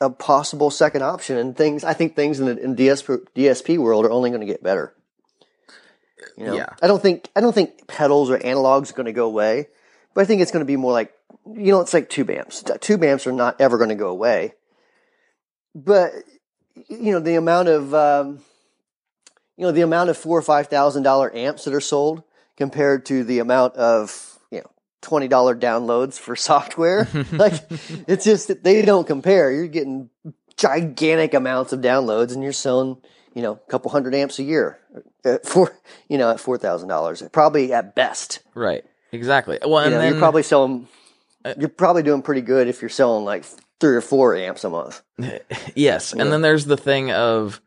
[0.00, 4.04] a possible second option and things I think things in the in DSP DSP world
[4.04, 4.94] are only going to get better.
[6.36, 6.66] You know, Yeah.
[6.82, 9.68] I don't think I don't think pedals or analogs are going to go away,
[10.14, 11.12] but I think it's going to be more like
[11.54, 12.64] you know, it's like tube amps.
[12.80, 14.54] Tube amps are not ever going to go away,
[15.74, 16.12] but
[16.88, 18.40] you know the amount of um,
[19.56, 22.22] you know the amount of four or five thousand dollar amps that are sold
[22.56, 24.70] compared to the amount of you know
[25.02, 27.54] twenty dollar downloads for software, like
[28.08, 29.50] it's just that they don't compare.
[29.52, 30.10] You're getting
[30.56, 32.96] gigantic amounts of downloads, and you're selling
[33.34, 34.78] you know a couple hundred amps a year
[35.24, 35.76] at four
[36.08, 38.40] you know at four thousand dollars, probably at best.
[38.54, 38.84] Right.
[39.12, 39.58] Exactly.
[39.64, 40.88] Well, You and know, then you're probably selling.
[41.58, 43.44] You're probably doing pretty good if you're selling like
[43.80, 45.02] three or four amps a month.
[45.74, 47.60] yes, and then there's the thing of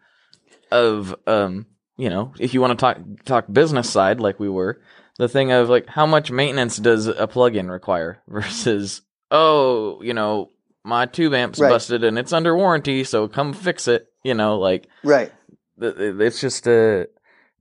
[0.72, 1.66] of um,
[1.98, 4.82] you know, if you want to talk talk business side like we were,
[5.18, 10.50] the thing of like how much maintenance does a plug-in require versus oh, you know,
[10.84, 11.70] my tube amp's Right.
[11.70, 14.08] busted and it's under warranty, so come fix it.
[14.24, 15.32] You know, like Right.
[15.80, 17.08] it's just a.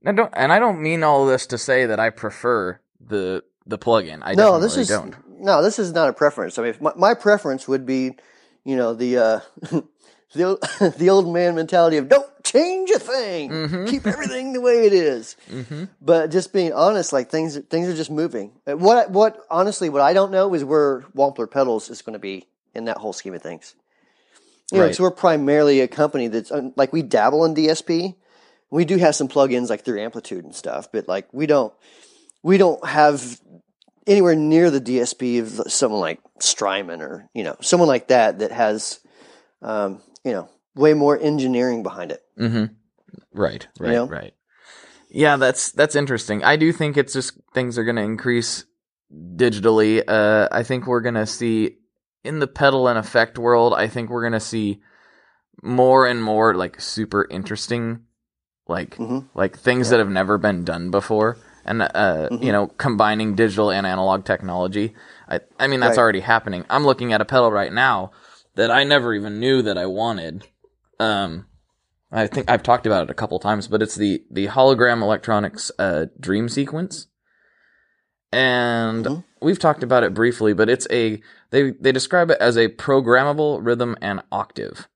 [0.05, 3.77] I don't, and I don't mean all this to say that I prefer the the
[3.77, 4.19] plugin.
[4.23, 5.15] I no, this is don't.
[5.39, 6.57] No, this is not a preference.
[6.57, 8.15] I mean, my, my preference would be,
[8.65, 9.39] you know, the uh,
[10.33, 10.61] the old,
[10.97, 13.87] the old man mentality of don't change a thing, Mhm.
[13.87, 15.35] keep everything the way it is.
[15.49, 18.51] hmm But just being honest, like things things are just moving.
[18.67, 22.19] Uh, What what honestly, what I don't know is where Wampler Pedals is going to
[22.19, 23.75] be in that whole scheme of things.
[24.71, 24.87] You know, Right.
[24.89, 28.15] because we're primarily a company that's like we dabble in DSP.
[28.71, 31.73] We do have some plugins like through AmpliTube and stuff, but like we don't
[32.43, 33.41] we don't have
[34.09, 38.51] anywhere near the DSP of someone like Strymon or you know someone like that that
[38.51, 38.99] has
[39.61, 42.21] um, you know way more engineering behind it.
[42.37, 42.65] hmm
[43.33, 44.05] Right, right, know?
[44.07, 44.33] right.
[45.09, 46.43] Yeah, that's that's interesting.
[46.43, 48.65] I do think it's just things are going to increase
[49.11, 50.03] digitally.
[50.07, 51.77] Uh, I think we're going to see
[52.23, 53.73] in the pedal and effect world.
[53.73, 54.81] I think we're going to see
[55.63, 58.01] more and more like super interesting,
[58.67, 59.27] like Mhm.
[59.33, 62.43] like things that have never been done before, and uh, Mm-hmm.
[62.43, 64.95] you know, combining digital and analog technology.
[65.27, 66.03] I I mean that's Right.
[66.03, 66.65] already happening.
[66.69, 68.11] I'm looking at a pedal right now
[68.55, 70.45] that I never even knew that I wanted.
[70.99, 71.45] Um,
[72.11, 75.71] I think I've talked about it a couple times, but it's the the hologram electronics
[75.79, 77.07] uh, dream sequence,
[78.31, 79.23] and Mhm.
[79.41, 80.53] we've talked about it briefly.
[80.53, 84.87] But it's a they they describe it as a programmable rhythm and octave,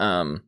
[0.00, 0.42] um,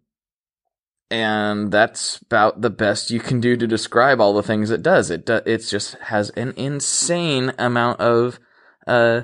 [1.11, 5.11] and that's about the best you can do to describe all the things it does.
[5.11, 8.39] It do, it's just has an insane amount of
[8.87, 9.23] uh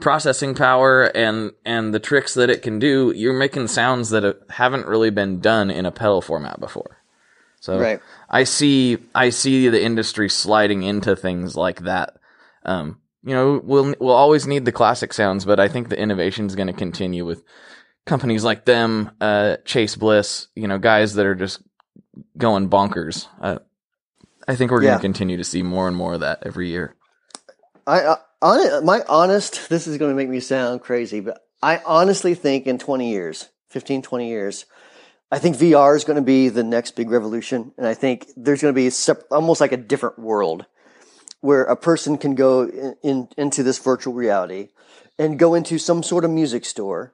[0.00, 4.86] processing power and and the tricks that it can do, you're making sounds that haven't
[4.86, 6.98] really been done in a pedal format before.
[7.60, 8.00] So Right.
[8.28, 12.16] I see I see the industry sliding into things like that.
[12.64, 16.46] Um, you know, we'll we'll always need the classic sounds, but I think the innovation
[16.46, 17.42] is going to continue with
[18.06, 21.60] companies like them, uh, Chase Bliss, you know, guys that are just
[22.38, 23.26] going bonkers.
[23.40, 23.58] Uh,
[24.48, 24.90] I think we're Yeah.
[24.90, 26.94] going to continue to see more and more of that every year.
[27.86, 31.82] I, I hon- my honest, this is going to make me sound crazy, but I
[31.84, 34.66] honestly think in 20 years, 15, 20 years,
[35.30, 37.72] I think VR is going to be the next big revolution.
[37.76, 40.66] And I think there's going to be sep- almost like a different world
[41.40, 44.68] where a person can go in, in, into this virtual reality
[45.18, 47.12] and go into some sort of music store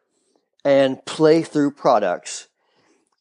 [0.64, 2.48] and play through products.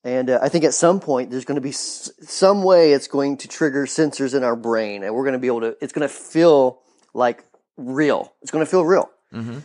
[0.04, 3.08] And uh, I think at some point there's going to be s- some way it's
[3.08, 5.78] going to trigger sensors in our brain, and we're going to be able to.
[5.82, 6.82] It's going to feel
[7.14, 7.44] like
[7.78, 8.34] real.
[8.42, 9.10] It's going to feel real.
[9.34, 9.60] Mm-hmm.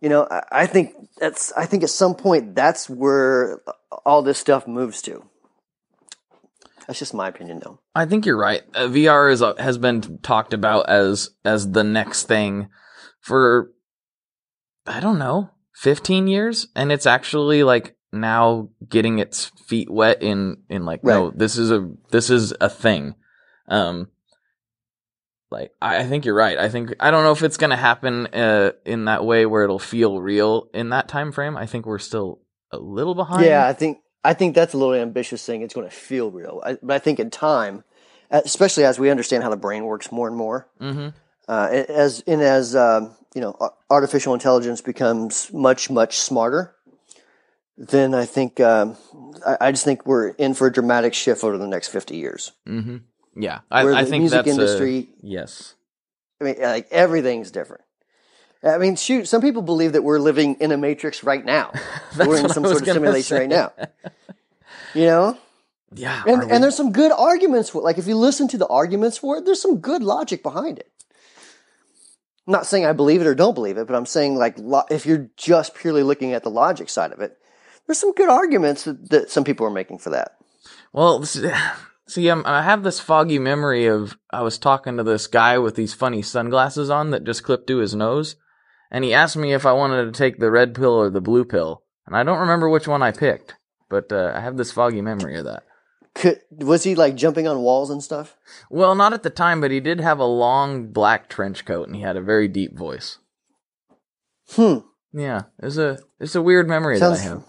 [0.00, 1.52] You know, I, I think that's.
[1.52, 3.60] I think at some point that's where
[4.04, 5.24] all this stuff moves to.
[6.86, 7.78] That's just my opinion, though.
[7.94, 8.62] I think you're right.
[8.74, 12.68] Uh, VR is uh, has been talked about as as the next thing
[13.20, 13.70] for
[14.86, 20.58] I don't know, 15 years and it's actually like now getting its feet wet in
[20.68, 23.14] in like no, this is a this is a thing.
[23.68, 24.08] Um
[25.50, 26.58] like I, I think you're right.
[26.58, 29.62] I think I don't know if it's going to happen uh in that way where
[29.64, 31.56] it'll feel real in that time frame.
[31.56, 33.44] I think we're still a little behind.
[33.44, 36.62] Yeah, I think I think that's a little ambitious saying it's going to feel real.
[36.64, 37.84] I, but I think in time,
[38.30, 41.12] especially as we understand how the brain works more and more, Mhm.
[41.46, 43.56] uh, as in as um, you know,
[43.90, 46.74] artificial intelligence becomes much much smarter,
[47.76, 48.96] then I think um,
[49.46, 52.52] I, I just think we're in for a dramatic shift over the next fifty years.
[52.66, 53.02] Mhm.
[53.36, 53.60] Yeah.
[53.70, 55.74] I, Where I the think music that's a- industry- yes.
[56.40, 57.82] I mean, like everything's different.
[58.62, 61.70] I mean, shoot, some people believe that we're living in a matrix right now.
[62.18, 63.38] We're in some sort of simulation say.
[63.40, 63.72] right now.
[64.94, 65.38] You know?
[65.94, 66.22] Yeah.
[66.26, 67.84] And, and there's some good arguments for it.
[67.84, 70.90] Like, if you listen to the arguments for it, there's some good logic behind it.
[72.46, 74.84] I'm not saying I believe it or don't believe it, but I'm saying, like, lo-
[74.90, 77.38] if you're just purely looking at the logic side of it,
[77.86, 80.36] there's some good arguments that, that some people are making for that.
[80.92, 81.24] Well,
[82.06, 85.74] see, um, I have this foggy memory of I was talking to this guy with
[85.74, 88.36] these funny sunglasses on that just clipped to his nose,
[88.90, 91.44] and he asked me if I wanted to take the red pill or the blue
[91.44, 93.54] pill, and I don't remember which one I picked,
[93.88, 95.64] but uh, I have this foggy memory of that.
[96.14, 98.36] Could, was he, like, jumping on walls and stuff?
[98.70, 101.96] Well, not at the time, but he did have a long black trench coat, and
[101.96, 103.18] he had a very deep voice.
[104.52, 104.78] Hmm.
[105.12, 107.44] Yeah, it's a it's a weird memory Sounds- that I have.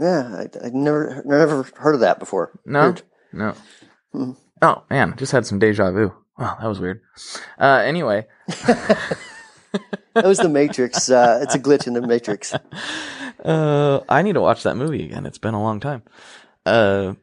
[0.00, 2.58] Yeah, I, I never, never heard of that before.
[2.64, 3.02] No, Weird.
[3.32, 3.54] no.
[4.12, 4.32] Hmm.
[4.62, 6.12] Oh man, just had some deja vu.
[6.38, 7.00] Wow, that was weird.
[7.58, 8.26] Uh, anyway.
[10.14, 11.08] That was the Matrix.
[11.10, 12.54] Uh, it's a glitch in the Matrix.
[13.44, 15.24] Uh, I need to watch that movie again.
[15.24, 16.02] It's been a long time.
[16.66, 17.14] Uh,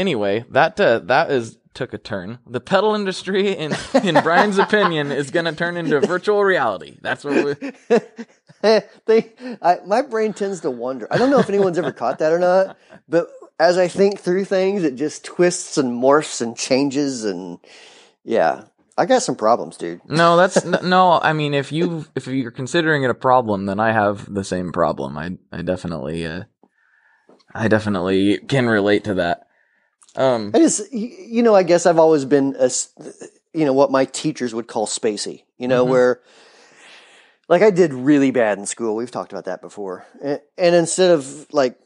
[0.00, 2.38] anyway, that uh, that is took a turn.
[2.46, 6.96] The pedal industry, in in Brian's opinion, is going to turn into virtual reality.
[7.00, 8.00] That's what we.
[9.06, 9.32] they,
[9.62, 11.06] I, my brain tends to wonder.
[11.10, 12.76] I don't know if anyone's ever caught that or not,
[13.08, 17.58] but as I think through things, it just twists and morphs and changes, and
[18.24, 18.64] yeah,
[18.96, 20.00] I got some problems, dude.
[20.08, 21.20] No, that's no.
[21.22, 24.72] I mean, if you if you're considering it a problem, then I have the same
[24.72, 25.16] problem.
[25.16, 26.44] I I definitely uh,
[27.54, 29.46] I definitely can relate to that.
[30.16, 32.70] Um, I just, you know, I guess I've always been a,
[33.52, 35.44] you know, what my teachers would call spacey.
[35.58, 35.88] You know, Mhm.
[35.90, 36.20] where
[37.48, 38.96] like I did really bad in school.
[38.96, 41.78] We've talked about that before, and, and instead of like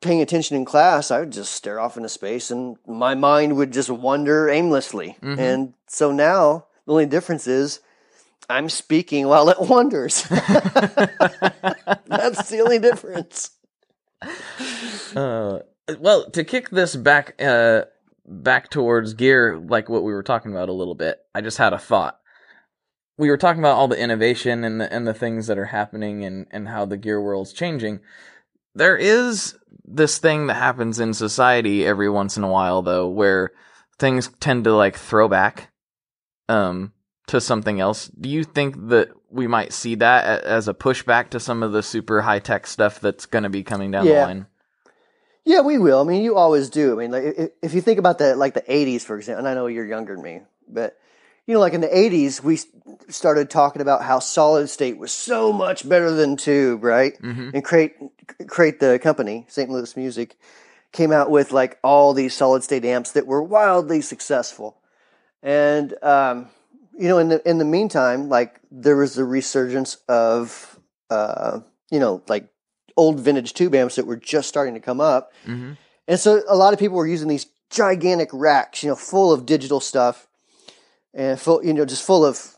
[0.00, 3.72] paying attention in class, I would just stare off into space, and my mind would
[3.72, 5.16] just wander aimlessly.
[5.22, 5.38] Mhm.
[5.38, 7.80] And so now the only difference is.
[8.48, 10.22] I'm speaking while it wanders.
[12.06, 13.50] That's the only difference.
[15.14, 15.60] Uh,
[15.98, 17.82] well, to kick this back, uh,
[18.26, 21.72] back towards gear, like what we were talking about a little bit, I just had
[21.72, 22.18] a thought.
[23.18, 26.24] We were talking about all the innovation and the and the things that are happening
[26.24, 28.00] and and how the gear world's changing.
[28.74, 33.50] There is this thing that happens in society every once in a while, though, where
[33.98, 35.70] things tend to like throw back,
[36.48, 36.92] um,
[37.26, 38.08] to something else.
[38.08, 41.82] Do you think that we might see that as a pushback to some of the
[41.82, 44.46] super high tech stuff that's going to be coming down the line?
[45.44, 46.00] Yeah, we will.
[46.00, 46.92] I mean, you always do.
[46.92, 49.48] I mean, like if, if you think about the like the '80s, for example, and
[49.48, 50.98] I know you're younger than me, but
[51.46, 52.58] you know, like in the '80s, we
[53.08, 57.20] started talking about how solid state was so much better than tube, right?
[57.20, 57.50] Mm-hmm.
[57.54, 57.94] And Crate
[58.46, 59.70] Crate the company St.
[59.70, 60.36] Louis Music
[60.92, 64.76] came out with like all these solid state amps that were wildly successful,
[65.42, 66.48] and um,
[66.98, 71.98] you know, in the in the meantime, like there was a resurgence of uh, you
[71.98, 72.48] know, like
[73.00, 75.32] old vintage tube amps that were just starting to come up.
[75.46, 75.72] Mm-hmm.
[76.06, 79.46] And so a lot of people were using these gigantic racks, you know, full of
[79.46, 80.28] digital stuff
[81.14, 82.56] and full, you know, just full of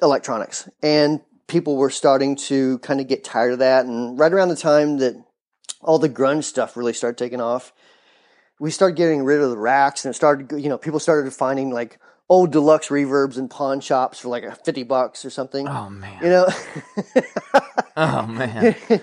[0.00, 0.68] electronics.
[0.80, 3.84] And people were starting to kind of get tired of that.
[3.84, 5.16] And right around the time that
[5.80, 7.72] all the grunge stuff really started taking off,
[8.60, 11.70] we started getting rid of the racks and it started, you know, people started finding
[11.70, 15.66] like old deluxe reverbs in pawn shops for like a 50 bucks or something.
[15.66, 16.22] Oh man.
[16.22, 16.48] You know,
[17.98, 18.76] Oh man.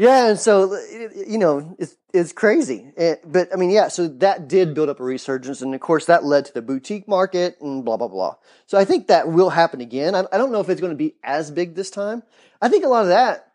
[0.00, 0.80] Yeah, and so
[1.14, 3.88] you know it's it's crazy, Eh, but I mean, yeah.
[3.88, 7.06] So that did build up a resurgence, and of course that led to the boutique
[7.06, 8.36] market and blah blah blah.
[8.66, 10.14] So I think that will happen again.
[10.14, 12.22] I, I don't know if it's going to be as big this time.
[12.62, 13.52] I think a lot of that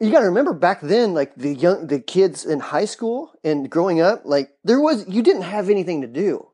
[0.00, 3.68] you got to remember back then, like the young the kids in high school and
[3.70, 6.48] growing up, like there was you didn't have anything to do.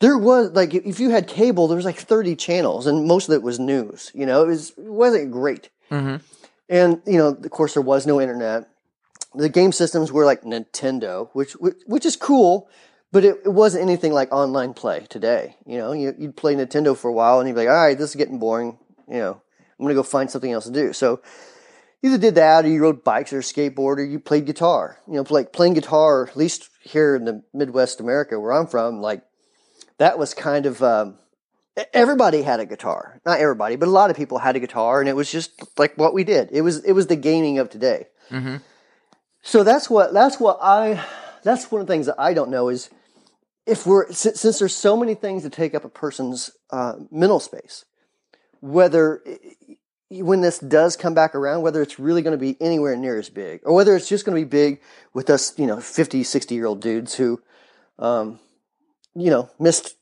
[0.00, 3.34] There was like if you had cable, there was like thirty channels, and most of
[3.34, 4.10] it was news.
[4.14, 5.68] You know, it was it wasn't great.
[5.90, 6.16] hmm
[6.68, 8.68] And, you know, of course, there was no internet.
[9.34, 12.68] the game systems were like Nintendo, which which, which is cool,
[13.12, 15.56] but it, it wasn't anything like online play today.
[15.66, 17.96] You know, you, you'd play Nintendo for a while and you'd be like, all right,
[17.96, 18.78] this is getting boring.
[19.08, 19.42] You know,
[19.78, 20.92] I'm gonna go find something else to do.
[20.92, 21.20] So
[22.02, 24.98] either did that or you rode bikes or skateboard or you played guitar.
[25.06, 29.00] You know, like playing guitar, at least here in the Midwest America where I'm from,
[29.00, 29.22] like
[29.98, 31.18] that was kind of um,
[31.92, 33.20] everybody had a guitar.
[33.24, 35.96] Not everybody, but a lot of people had a guitar, and it was just like
[35.96, 36.50] what we did.
[36.52, 38.06] It was it was the gaming of today.
[38.30, 38.56] Mm-hmm.
[39.42, 41.04] So that's what that's what I
[41.42, 42.90] that's one of the things that I don't know is
[43.66, 47.40] if we're since, since there's so many things that take up a person's uh, mental
[47.40, 47.84] space,
[48.60, 49.22] whether
[50.10, 53.28] when this does come back around, whether it's really going to be anywhere near as
[53.28, 54.80] big, or whether it's just going to be big
[55.12, 57.40] with us, you know, 50, 60 year old dudes who,
[57.98, 58.38] um,
[59.14, 59.96] you know, missed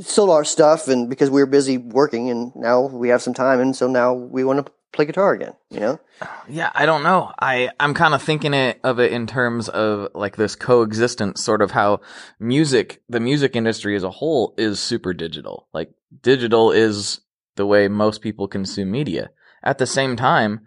[0.00, 3.60] sold our stuff and because we were busy working and now we have some time
[3.60, 5.98] and so now we want to play guitar again you know
[6.48, 7.32] Yeah, I don't know.
[7.40, 11.62] I I'm kind of thinking it of it in terms of like this coexistence, sort
[11.62, 12.00] of how
[12.38, 15.68] music, the music industry as a whole, is super digital.
[15.72, 17.20] Like digital is
[17.56, 19.30] the way most people consume media.
[19.62, 20.66] At the same time,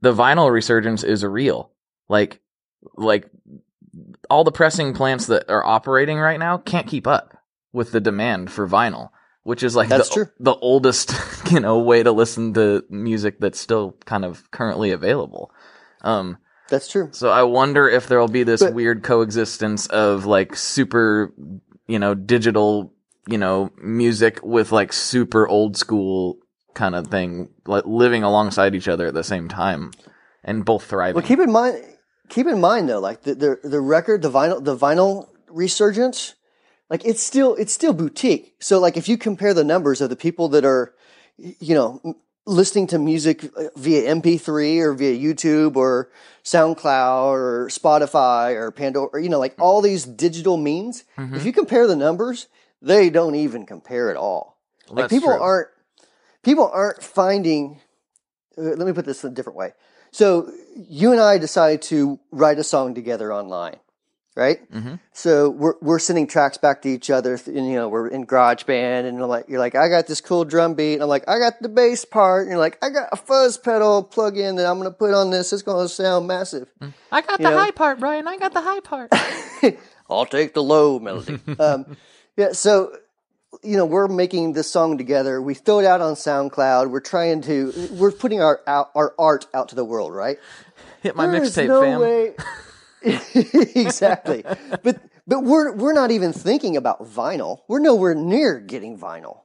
[0.00, 1.70] the vinyl resurgence is real.
[2.08, 2.40] Like
[2.96, 3.30] like
[4.30, 7.33] all the pressing plants that are operating right now can't keep up
[7.74, 9.10] with the demand for vinyl,
[9.42, 10.26] which is like That's the, true.
[10.40, 11.12] the oldest,
[11.50, 15.50] you know, way to listen to music that's still kind of currently available.
[16.00, 16.38] Um,
[16.70, 21.34] that's true so I wonder if there'll be this But- weird coexistence of like super,
[21.86, 22.94] you know, digital,
[23.28, 26.38] you know, music with like super old school
[26.72, 29.90] kind of thing, like living alongside each other at the same time
[30.42, 31.14] and both thriving.
[31.14, 31.82] well keep in mind
[32.28, 36.34] keep in mind though like the the, the record the vinyl the vinyl resurgence
[36.90, 40.16] like it's still it's still boutique so like if you compare the numbers of the
[40.16, 40.94] people that are
[41.38, 42.16] you know
[42.46, 46.10] listening to music uh, via mp3 or via youtube or
[46.44, 51.36] soundcloud or spotify or pandora or, you know like all these digital means Mm-hmm.
[51.36, 52.48] if you compare the numbers
[52.82, 54.58] they don't even compare at all
[54.90, 55.40] like people true.
[55.40, 55.68] aren't
[56.42, 57.80] people aren't finding
[58.58, 59.72] uh, let me put this in a different way
[60.10, 63.76] so you and i decided to write a song together online
[64.36, 64.98] right Mhm.
[65.12, 69.06] so we're, we're sending tracks back to each other and you know we're in GarageBand
[69.06, 71.38] and you're like you're like i got this cool drum beat and i'm like i
[71.38, 74.66] got the bass part and you're like i got a fuzz pedal plug in that
[74.66, 76.68] i'm going to put on this it's going to sound massive
[77.12, 77.70] I got you know?
[77.72, 78.26] part, Brian.
[78.26, 79.12] I got the high part.
[80.10, 81.38] I'll take the low melody.
[81.60, 81.96] um,
[82.36, 82.92] yeah, so
[83.62, 85.40] you know we're making this song together.
[85.40, 86.90] We throw it out on SoundCloud.
[86.90, 90.38] We're trying to we're putting our our art out to the world, right?
[91.02, 92.00] Hit my There is mixtape, no fam.
[92.00, 92.34] way-
[93.74, 94.44] exactly,
[94.82, 97.60] but but we're we're not even thinking about vinyl.
[97.68, 99.40] We're nowhere near getting vinyl,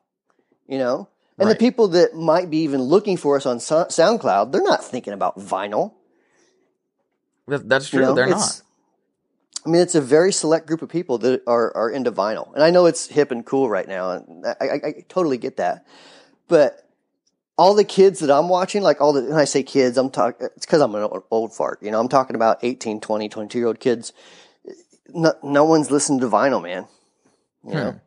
[0.67, 1.07] you know.
[1.37, 1.57] And Right.
[1.57, 5.13] the people that might be even looking for us on So- SoundCloud, they're not thinking
[5.13, 5.93] about vinyl.
[7.47, 8.07] That- That's You true.
[8.07, 8.61] know, They're not.
[9.65, 12.63] I mean, it's a very select group of people that are, are into vinyl, and
[12.63, 15.85] I know it's hip and cool right now, and I, I, I totally get that.
[16.47, 16.85] But
[17.59, 20.47] all the kids that I'm watching, like all the, when I say kids, I'm talking,
[20.55, 23.57] it's because I'm an old, old fart, you know, I'm talking about 18, 20, 22
[23.57, 24.13] year old kids.
[25.09, 26.87] No, no one's listening to vinyl, man.
[27.65, 27.99] You know,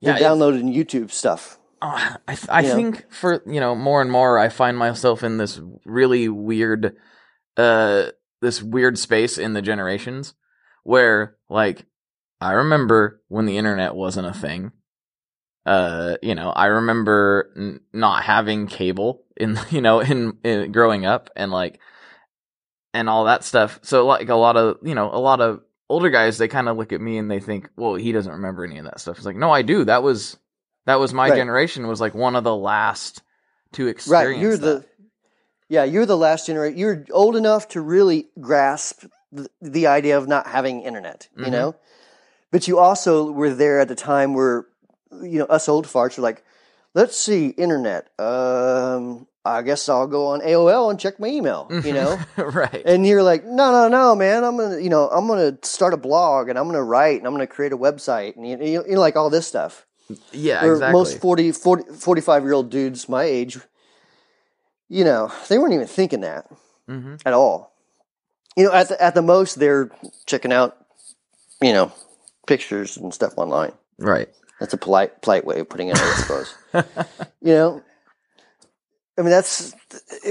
[0.00, 1.58] Yeah, they're downloading YouTube stuff.
[1.80, 2.74] Uh, I, th- I You know?
[2.74, 6.94] think for you know more and more, I find myself in this really weird,
[7.56, 8.10] uh,
[8.42, 10.34] this weird space in the generations
[10.82, 11.86] where, like,
[12.38, 14.72] I remember when the internet wasn't a thing.
[15.70, 21.06] Uh, you know, I remember n- not having cable in you know in, in growing
[21.06, 21.78] up and like
[22.92, 23.78] and all that stuff.
[23.82, 26.76] So like a lot of you know a lot of older guys, they kind of
[26.76, 29.16] look at me and they think, well, he doesn't remember any of that stuff.
[29.16, 29.84] It's like, no, I do.
[29.84, 30.36] That was
[30.86, 31.36] that was my Right.
[31.36, 31.86] generation.
[31.86, 33.22] Was like one of the last
[33.72, 34.34] to experience.
[34.34, 34.42] Right.
[34.42, 34.82] You're that.
[34.82, 34.86] the,
[35.68, 36.78] yeah, you're the last generation.
[36.78, 41.52] You're old enough to really grasp the, the idea of not having internet, you Mhm.
[41.52, 41.74] know?
[42.50, 44.66] But you also were there at the time where,
[45.22, 46.44] you know, us old farts are like,
[46.94, 48.08] let's see, internet.
[48.18, 52.18] Um, I guess I'll go on AOL and check my email, you know?
[52.36, 52.82] right.
[52.84, 54.44] And you're like, no, no, no, man.
[54.44, 57.32] I'm gonna, you know, I'm gonna start a blog and I'm gonna write and I'm
[57.32, 59.86] gonna create a website and you, you, you know, like all this stuff.
[60.32, 60.92] yeah, Where exactly.
[60.92, 63.58] most 40, 40, 45 year old dudes my age,
[64.88, 66.46] you know, they weren't even thinking that
[66.86, 67.72] hmm at all.
[68.56, 69.90] You know, at the, at the most, they're
[70.26, 70.76] checking out,
[71.62, 71.92] you know,
[72.46, 73.72] pictures and stuff online.
[73.98, 74.28] Right.
[74.60, 76.54] That's a polite, polite way of putting it, I suppose.
[77.40, 77.82] you know,
[79.18, 79.74] I mean, that's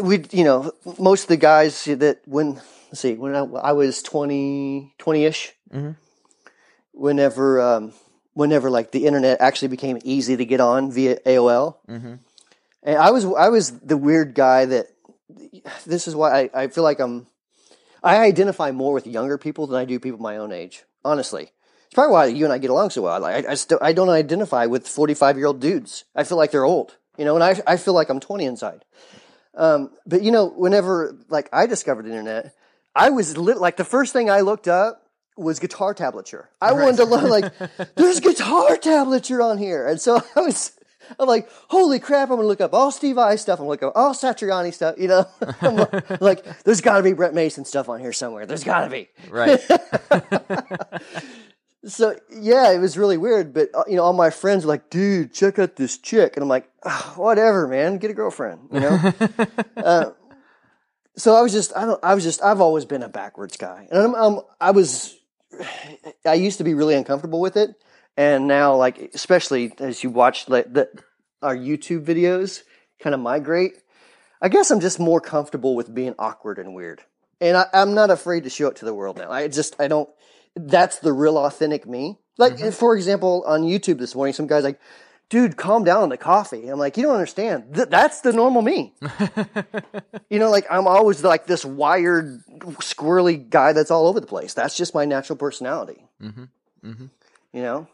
[0.02, 0.24] we.
[0.32, 2.54] You know, most of the guys that when
[2.90, 5.96] let's see, when I, I was 20, 20 ish, Mhm.
[6.92, 7.94] whenever, um,
[8.34, 12.16] whenever like the internet actually became easy to get on via AOL, hmm
[12.82, 14.88] and I was I was the weird guy that
[15.86, 17.28] this is why I, I feel like I'm
[18.02, 20.84] I identify more with younger people than I do people my own age.
[21.04, 21.52] Honestly,
[21.90, 23.20] it's probably why you and I get along so well.
[23.20, 26.06] Like, I, I still I don't identify with forty five year old dudes.
[26.16, 28.86] I feel like they're old, you know, and I I feel like I'm twenty inside.
[29.56, 32.54] Um, but you know, whenever like I discovered the internet,
[32.94, 36.46] I was lit, like the first thing I looked up was guitar tablature.
[36.62, 37.52] I wanted to learn like
[37.96, 40.74] there's guitar tablature on here, and so I was.
[41.20, 42.30] I'm like, holy crap!
[42.30, 43.58] I'm gonna look up all Steve Vai stuff.
[43.58, 44.94] I'm gonna look up all Satriani stuff.
[45.00, 45.26] You know,
[45.64, 48.46] like, like, there's got to be Brent Mason stuff on here somewhere.
[48.46, 49.10] There's got to be.
[49.28, 49.60] Right.
[51.86, 53.54] So yeah, it was really weird.
[53.54, 56.44] But uh, you know, all my friends were like, "Dude, check out this chick," and
[56.44, 57.98] I'm like, "Ah, "Whatever, man.
[57.98, 59.14] Get a girlfriend." You know.
[59.78, 60.12] uh,
[61.20, 63.88] so I was just, I don't, I was just, I've always been a backwards guy,
[63.92, 65.18] and I'm, I'm, I was,
[66.26, 67.76] I used to be really uncomfortable with it,
[68.16, 70.90] and now, like, especially as you watch like the
[71.42, 72.64] our YouTube videos
[73.00, 73.74] kind of migrate,
[74.42, 77.02] I guess I'm just more comfortable with being awkward and weird,
[77.42, 79.30] and I, I'm not afraid to show it to the world now.
[79.30, 80.10] I just, I don't
[80.56, 82.20] that's the real authentic me.
[82.38, 82.70] Like, mm-hmm.
[82.72, 84.80] for example, on YouTube this morning, some guy's like,
[85.30, 86.68] dude, calm down on the coffee.
[86.68, 87.76] I'm like, you don't understand.
[87.76, 88.94] Th- that's the normal me.
[90.30, 92.42] you know, like, I'm always like this wired,
[92.80, 94.54] squirrely guy that's all over the place.
[94.54, 96.06] That's just my natural personality.
[96.22, 96.44] Mm-hmm.
[96.84, 97.06] Mm-hmm.
[97.54, 97.88] You know?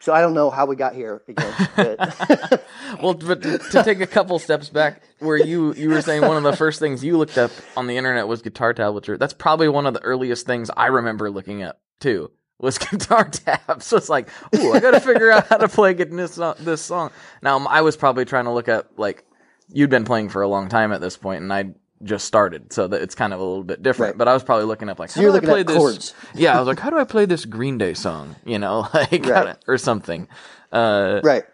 [0.00, 1.54] So I don't know how we got here again.
[1.76, 2.64] But
[3.00, 6.36] Well, but to, to take a couple steps back, where you you were saying one
[6.36, 9.16] of the first things you looked up on the internet was guitar tablature.
[9.16, 12.30] That's probably one of the earliest things I remember looking up too.
[12.58, 13.86] Was guitar tabs.
[13.86, 17.10] So it's like, ooh, I got to figure out how to play this this song.
[17.42, 19.24] Now I was probably trying to look up like
[19.72, 21.70] you'd been playing for a long time at this point, and I
[22.04, 24.14] just started, so that it's kind of a little bit different.
[24.14, 24.18] Right.
[24.18, 25.76] But I was probably looking up like, how you're do I play this?
[25.76, 26.14] chords.
[26.34, 28.36] Yeah, I was like, how do I play this Green Day song?
[28.44, 29.56] You know, like Right.
[29.66, 30.28] or something.
[30.72, 31.44] Uh, right.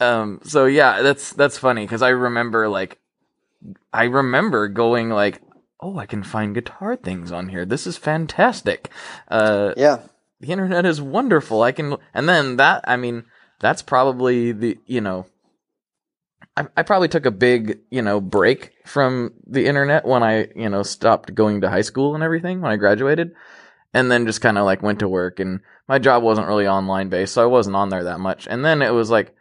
[0.00, 2.98] um so yeah that's that's funny because i remember like
[3.92, 5.40] i remember going like
[5.80, 7.64] oh i can find guitar things on here.
[7.64, 8.88] This is fantastic.
[9.28, 10.00] Uh Yeah.
[10.40, 11.62] the internet is wonderful.
[11.62, 13.24] I can and then that i mean
[13.60, 15.26] that's probably the you know
[16.56, 20.68] I, I probably took a big you know break from the internet when i you
[20.68, 23.32] know stopped going to high school and everything when i graduated
[23.94, 27.08] and then just kind of like went to work and my job wasn't really online
[27.08, 29.34] based so i wasn't on there that much and then it was like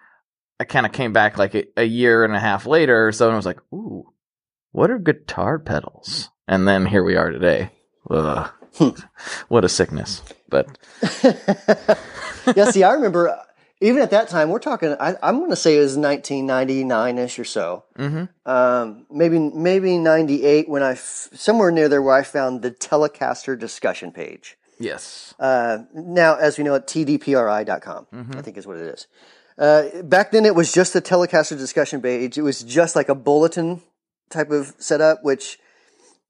[0.59, 3.25] i kind of came back like a, a year and a half later or so
[3.27, 4.11] and I was like ooh
[4.78, 7.71] what are guitar pedals and then here we are today
[8.11, 8.49] Ugh.
[9.47, 10.67] what a sickness but
[12.55, 13.43] yeah, see, I remember uh,
[13.82, 17.38] even at that time, we're talking, I, I'm going to say it was 1999 ish
[17.39, 17.84] or so.
[17.97, 18.25] mm-hmm.
[18.49, 23.57] Um, maybe, maybe 98 when I, f- somewhere near there where I found the Telecaster
[23.59, 24.57] discussion page.
[24.80, 28.38] yes Uh, now, as we know, at tdpri.com, Mm-hmm.
[28.38, 29.07] I think is what it is.
[29.57, 32.38] Uh, back then, it was just a Telecaster discussion page.
[32.38, 33.82] It was just like a bulletin
[34.30, 35.59] type of setup, which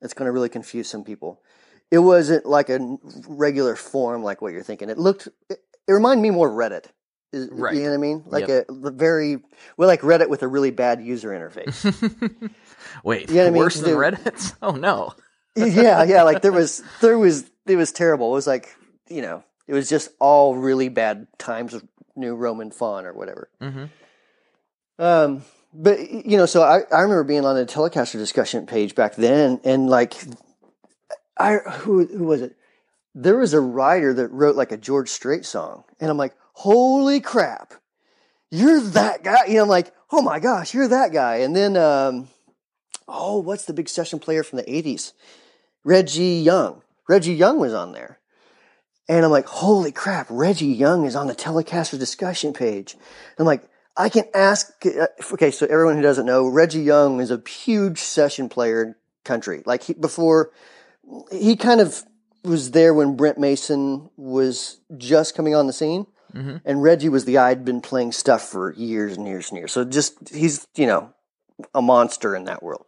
[0.02, 1.42] it's going to really confuse some people.
[1.90, 4.90] It wasn't like a regular form like what you're thinking.
[4.90, 6.86] It looked, it, it reminded me more of Reddit.
[7.34, 7.76] Is- Right.
[7.76, 8.24] You know what I mean?
[8.26, 8.66] Like Yep.
[8.70, 9.38] a very,
[9.78, 11.84] well, like Reddit with a really bad user interface.
[13.04, 13.58] wait You know what I mean?
[13.60, 14.00] worse than Dude.
[14.00, 15.14] reddit's oh no
[15.56, 16.24] yeah, yeah.
[16.24, 18.30] Like there was, there was, it was terrible.
[18.32, 18.76] It was like,
[19.10, 21.84] you know, it was just all really bad times of
[22.16, 23.50] New Roman font or whatever.
[23.62, 23.86] mm-hmm.
[25.00, 25.44] Um,
[25.74, 29.60] but you know, so I, I remember being on a Telecaster discussion page back then,
[29.64, 30.16] and like,
[31.38, 32.56] I who who was it?
[33.14, 37.20] There was a writer that wrote like a George Strait song, and I'm like, holy
[37.20, 37.74] crap,
[38.52, 39.46] you're that guy.
[39.48, 41.38] You know, I'm like, oh my gosh, you're that guy.
[41.38, 42.30] And then, um,
[43.08, 45.14] oh, what's the big session player from the '80s?
[45.84, 46.82] Reggie Young.
[47.08, 48.20] Reggie Young was on there.
[49.10, 52.98] And I'm like, holy crap, Reggie Young is on the Telecaster discussion page.
[53.40, 53.64] I'm like,
[53.98, 54.72] I can ask.
[55.34, 58.96] Okay, so everyone who doesn't know, Reggie Young is a huge session player in
[59.26, 59.64] country.
[59.66, 60.52] Like he, before,
[61.32, 62.04] he kind of
[62.44, 66.06] was there when Brent Mason was just coming on the scene,
[66.66, 69.72] and Reggie was the guy who'd been playing stuff for years and years and years.
[69.72, 71.14] So just he's you know
[71.74, 72.86] a monster in that world.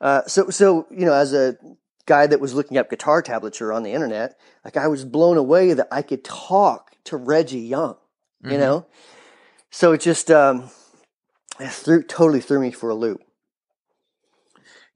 [0.00, 1.56] Uh, so so you know as a
[2.06, 5.72] guy that was looking up guitar tablature on the internet, like I was blown away
[5.72, 7.96] that I could talk to Reggie Young,
[8.52, 8.86] you know.
[9.70, 10.70] So it just um,
[11.60, 13.20] it threw, totally threw me for a loop.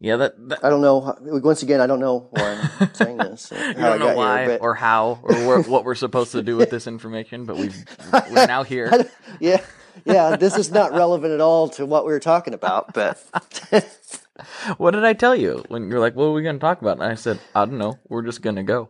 [0.00, 1.16] yeah that, that I don't know.
[1.20, 3.50] Once again, I don't know why I'm saying this.
[3.52, 6.70] you don't know why here, or how or where, what we're supposed to do with
[6.70, 7.76] this information, but we've
[8.12, 8.90] we're now here.
[9.40, 9.62] yeah,
[10.04, 10.36] yeah.
[10.36, 13.22] This is not relevant at all to what we were talking about, but
[14.78, 16.96] What did I tell you when you're like, "What are we going to talk about?"
[16.98, 17.98] And I said, "I don't know.
[18.08, 18.88] We're just going to go."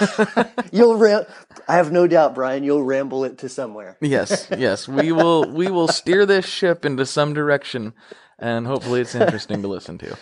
[0.72, 0.96] you'll.
[0.96, 1.24] Ram-
[1.68, 2.64] I have no doubt, Brian.
[2.64, 3.96] You'll ramble it to somewhere.
[4.00, 4.88] Yes, yes.
[4.88, 7.92] We will we will steer this ship into some direction,
[8.38, 10.16] and hopefully it's interesting to listen to.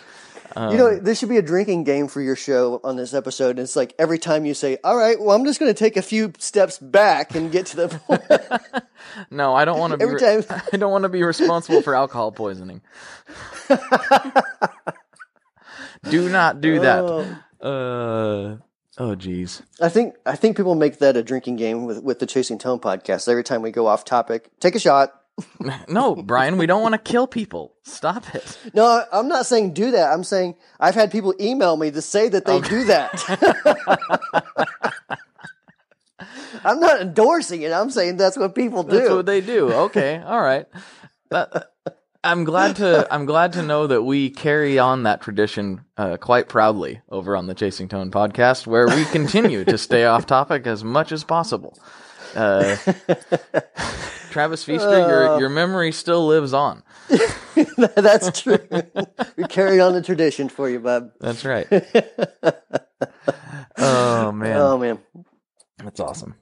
[0.57, 3.57] you know, this should be a drinking game for your show on this episode.
[3.57, 6.01] It's like every time you say, "All right, well, I'm just going to take a
[6.01, 8.21] few steps back and get to the point."
[9.31, 10.03] No, I don't want to be.
[10.03, 12.81] Every re- time- I don't want to be responsible for alcohol poisoning.
[16.09, 17.37] do not do that.
[17.61, 18.57] Uh.
[18.97, 19.61] Oh, geez.
[19.79, 22.79] I think I think people make that a drinking game with with the Chasing Tone
[22.79, 23.29] podcast.
[23.29, 25.13] Every time we go off topic, take a shot.
[25.87, 27.73] No, Brian, we don't want to kill people.
[27.83, 28.59] Stop it.
[28.75, 30.11] No, I'm not saying do that.
[30.11, 33.11] I'm saying I've had people email me to say that they do that.
[36.63, 37.71] I'm not endorsing it.
[37.71, 38.97] I'm saying that's what people do.
[38.97, 39.71] That's what they do.
[39.71, 40.67] Okay, all right.
[41.29, 41.71] That,
[42.23, 46.49] I'm glad to I'm glad to know that we carry on that tradition uh, quite
[46.49, 50.83] proudly over on the Chasing Tone podcast, where we continue to stay off topic as
[50.83, 51.77] much as possible.
[52.35, 52.77] Uh,
[54.29, 56.83] Travis Feaster, your your memory still lives on.
[57.95, 58.59] that's true.
[59.35, 61.11] we carry on the tradition for you, bub.
[61.19, 61.67] That's right.
[63.77, 64.99] oh man, Oh man.
[65.83, 66.35] that's awesome.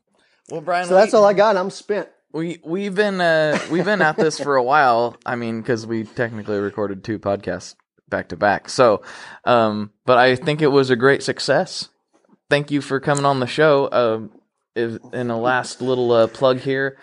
[0.50, 1.56] Well, Brian, So that's all I got.
[1.56, 2.10] I'm spent.
[2.32, 5.18] We we've been uh, we've been at this for a while.
[5.26, 7.76] I mean, because we technically recorded two podcasts
[8.08, 8.70] back to back.
[8.70, 9.02] So,
[9.46, 11.90] um, but I think it was a great success.
[12.50, 13.90] Thank you for coming on the show.
[13.92, 14.32] Um,
[14.76, 16.98] if, in a last little uh, plug here,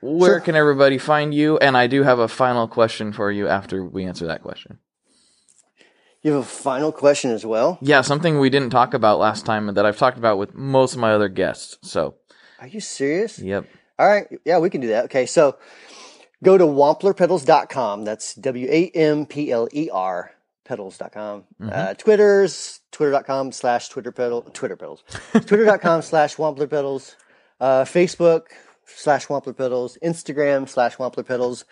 [0.00, 0.40] where Sure.
[0.40, 1.58] can everybody find you?
[1.58, 4.78] And I do have a final question for you after we answer that question.
[6.22, 7.78] You have a final question as well.
[7.82, 10.98] Yeah, something we didn't talk about last time that I've talked about with most of
[11.00, 11.76] my other guests.
[11.82, 12.14] So,
[12.60, 13.38] Are you serious?
[13.38, 13.66] yep.
[13.98, 14.26] All right.
[14.44, 15.06] Yeah, we can do that.
[15.06, 15.26] Okay.
[15.26, 15.56] So
[16.42, 18.04] go to wamplerpedals.com.
[18.04, 20.34] That's W A M P L E R
[20.64, 21.44] pedals.com.
[21.70, 27.16] Uh, Twitter's twitter.com slash Twitter pedal, Twitter pedals, twitter.com slash Wampler pedals,
[27.60, 28.46] uh, Facebook
[28.86, 31.64] slash Wampler pedals, Instagram slash Wampler pedals.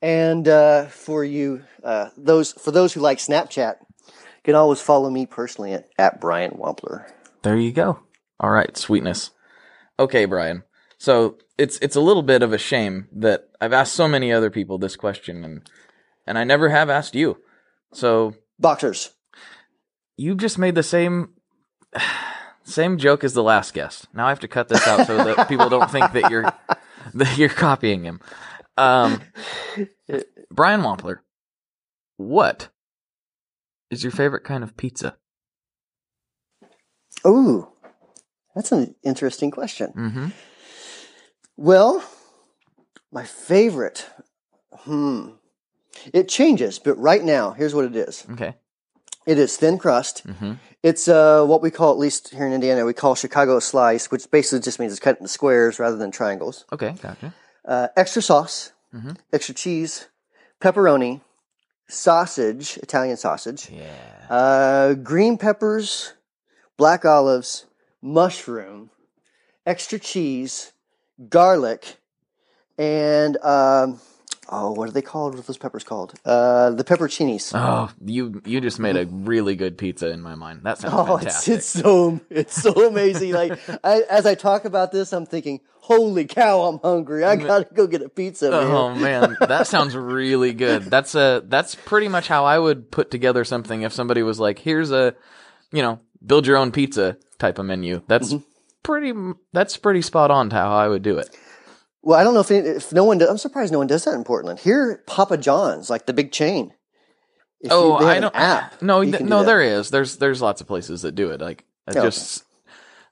[0.00, 3.76] And, uh, for you, uh, those, for those who like Snapchat,
[4.06, 4.12] you
[4.44, 7.10] can always follow me personally at, at Brian Wampler.
[7.42, 8.00] There you go.
[8.40, 9.32] All right, sweetness.
[9.98, 10.62] Okay, Brian.
[10.98, 14.50] So it's it's a little bit of a shame that I've asked so many other
[14.50, 15.70] people this question and
[16.26, 17.38] and I never have asked you.
[17.92, 19.10] So Boxers.
[20.16, 21.30] you just made the same
[22.64, 24.08] same joke as the last guest.
[24.12, 26.52] Now I have to cut this out so that people don't think that you're
[27.14, 28.20] that you're copying him.
[28.76, 29.22] Um,
[30.50, 31.18] Brian Wampler,
[32.16, 32.68] what
[33.90, 35.16] is your favorite kind of pizza?
[37.26, 37.68] Ooh,
[38.54, 39.92] that's an interesting question.
[39.96, 40.26] Mm-hmm.
[41.58, 42.04] Well,
[43.10, 44.06] my favorite.
[44.72, 45.30] Hmm.
[46.14, 48.24] It changes, but right now, here's what it is.
[48.30, 48.54] Okay.
[49.26, 50.24] It is thin crust.
[50.24, 50.52] Mm-hmm.
[50.84, 54.30] It's uh, what we call, at least here in Indiana, we call Chicago slice, which
[54.30, 56.64] basically just means it's cut into squares rather than triangles.
[56.72, 56.94] Okay.
[57.02, 57.34] Gotcha.
[57.64, 59.16] Uh, extra sauce, Mhm.
[59.32, 60.06] extra cheese,
[60.60, 61.20] pepperoni,
[61.88, 64.26] sausage, Italian sausage, Yeah.
[64.30, 66.12] uh, green peppers,
[66.76, 67.66] black olives,
[68.00, 68.90] mushroom,
[69.66, 70.72] extra cheese,
[71.28, 71.96] garlic,
[72.76, 74.00] and um,
[74.48, 75.34] oh, what are they called?
[75.34, 76.14] What are those peppers called?
[76.24, 77.52] Uh, the pepperoncinis.
[77.54, 80.60] Oh, you you just made a really good pizza in my mind.
[80.62, 83.32] That sounds Oh, it's, it's so it's so amazing.
[83.32, 87.24] Like I, as I talk about this, I'm thinking, "Holy cow, I'm hungry!
[87.24, 88.62] I gotta go get a pizza." Man.
[88.64, 90.84] Oh man, that sounds really good.
[90.84, 94.58] That's a that's pretty much how I would put together something if somebody was like,
[94.58, 95.14] "Here's a,
[95.72, 98.44] you know, build your own pizza type of menu." That's Mm-hmm.
[98.82, 99.12] Pretty
[99.52, 101.28] that's pretty spot on to how I would do it.
[102.02, 103.18] Well, I don't know if any, if no one.
[103.18, 104.60] Does, I'm surprised no one does that in Portland.
[104.60, 106.72] Here, Papa John's, like the big chain.
[107.60, 108.34] If oh, you, I don't.
[108.36, 108.80] App.
[108.80, 109.90] no, th- no, there is.
[109.90, 111.40] There's there's lots of places that do it.
[111.40, 112.00] Like Okay.
[112.02, 112.44] just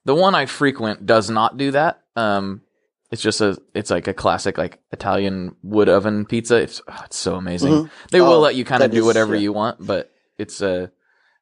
[0.04, 2.00] the one I frequent does not do that.
[2.14, 2.62] Um,
[3.10, 6.56] it's just a it's like a classic like Italian wood oven pizza.
[6.56, 7.72] It's oh, it's so amazing.
[7.72, 7.90] Mhm.
[8.12, 9.40] They will Oh, let you kind of do is- whatever yeah.
[9.40, 10.92] you want, but it's a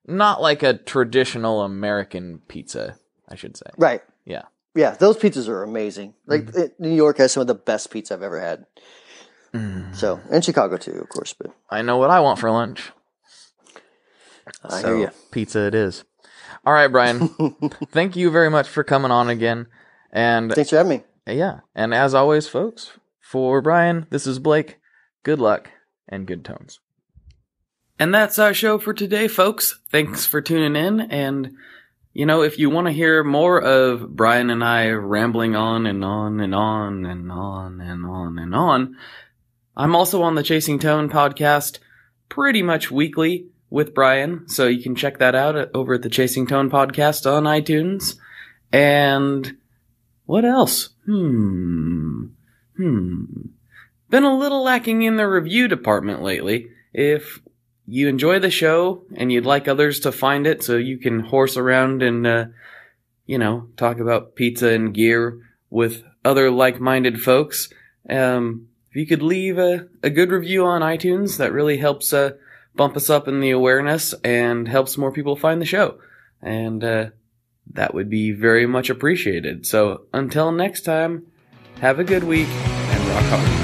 [0.06, 2.96] not like a traditional American pizza.
[3.28, 3.66] I should say.
[3.76, 4.02] Right.
[4.24, 4.42] Yeah.
[4.74, 6.14] Yeah, those pizzas are amazing.
[6.26, 6.60] Like Mm-hmm.
[6.60, 8.66] it, New York has some of the best pizza I've ever had.
[9.52, 9.94] Mm.
[9.94, 11.32] So, and Chicago too, of course.
[11.32, 12.90] But I know what I want for lunch.
[14.64, 15.10] I So, hear you.
[15.30, 16.04] Pizza it is.
[16.66, 17.28] All right, Brian.
[17.92, 19.66] thank you very much for coming on again.
[20.12, 21.34] And Thanks for having me.
[21.34, 21.60] Yeah.
[21.74, 24.78] And as always, folks, for Brian, this is Blake.
[25.22, 25.70] Good luck
[26.08, 26.80] and good tones.
[27.98, 29.78] And that's our show for today, folks.
[29.90, 31.00] Thanks for tuning in.
[31.00, 31.52] And,
[32.14, 36.04] you know, if you want to hear more of Brian and I rambling on and
[36.04, 38.96] on and on and on and on and on,
[39.76, 41.80] I'm also on the Chasing Tone podcast
[42.28, 44.48] pretty much weekly with Brian.
[44.48, 48.14] So you can check that out over at the Chasing Tone podcast on iTunes.
[48.72, 49.56] And
[50.24, 50.90] what else?
[51.06, 52.26] Hmm.
[52.76, 53.24] Hmm.
[54.08, 56.68] Been a little lacking in the review department lately.
[56.92, 57.40] If
[57.86, 61.56] you enjoy the show and you'd like others to find it so you can horse
[61.56, 62.46] around and, uh,
[63.26, 65.38] you know, talk about pizza and gear
[65.70, 67.68] with other like minded folks,
[68.08, 72.30] um, if you could leave a, a good review on iTunes, that really helps uh,
[72.76, 75.98] bump us up in the awareness and helps more people find the show.
[76.40, 77.10] And uh,
[77.72, 79.66] that would be very much appreciated.
[79.66, 81.26] So until next time,
[81.80, 83.63] have a good week and rock hard.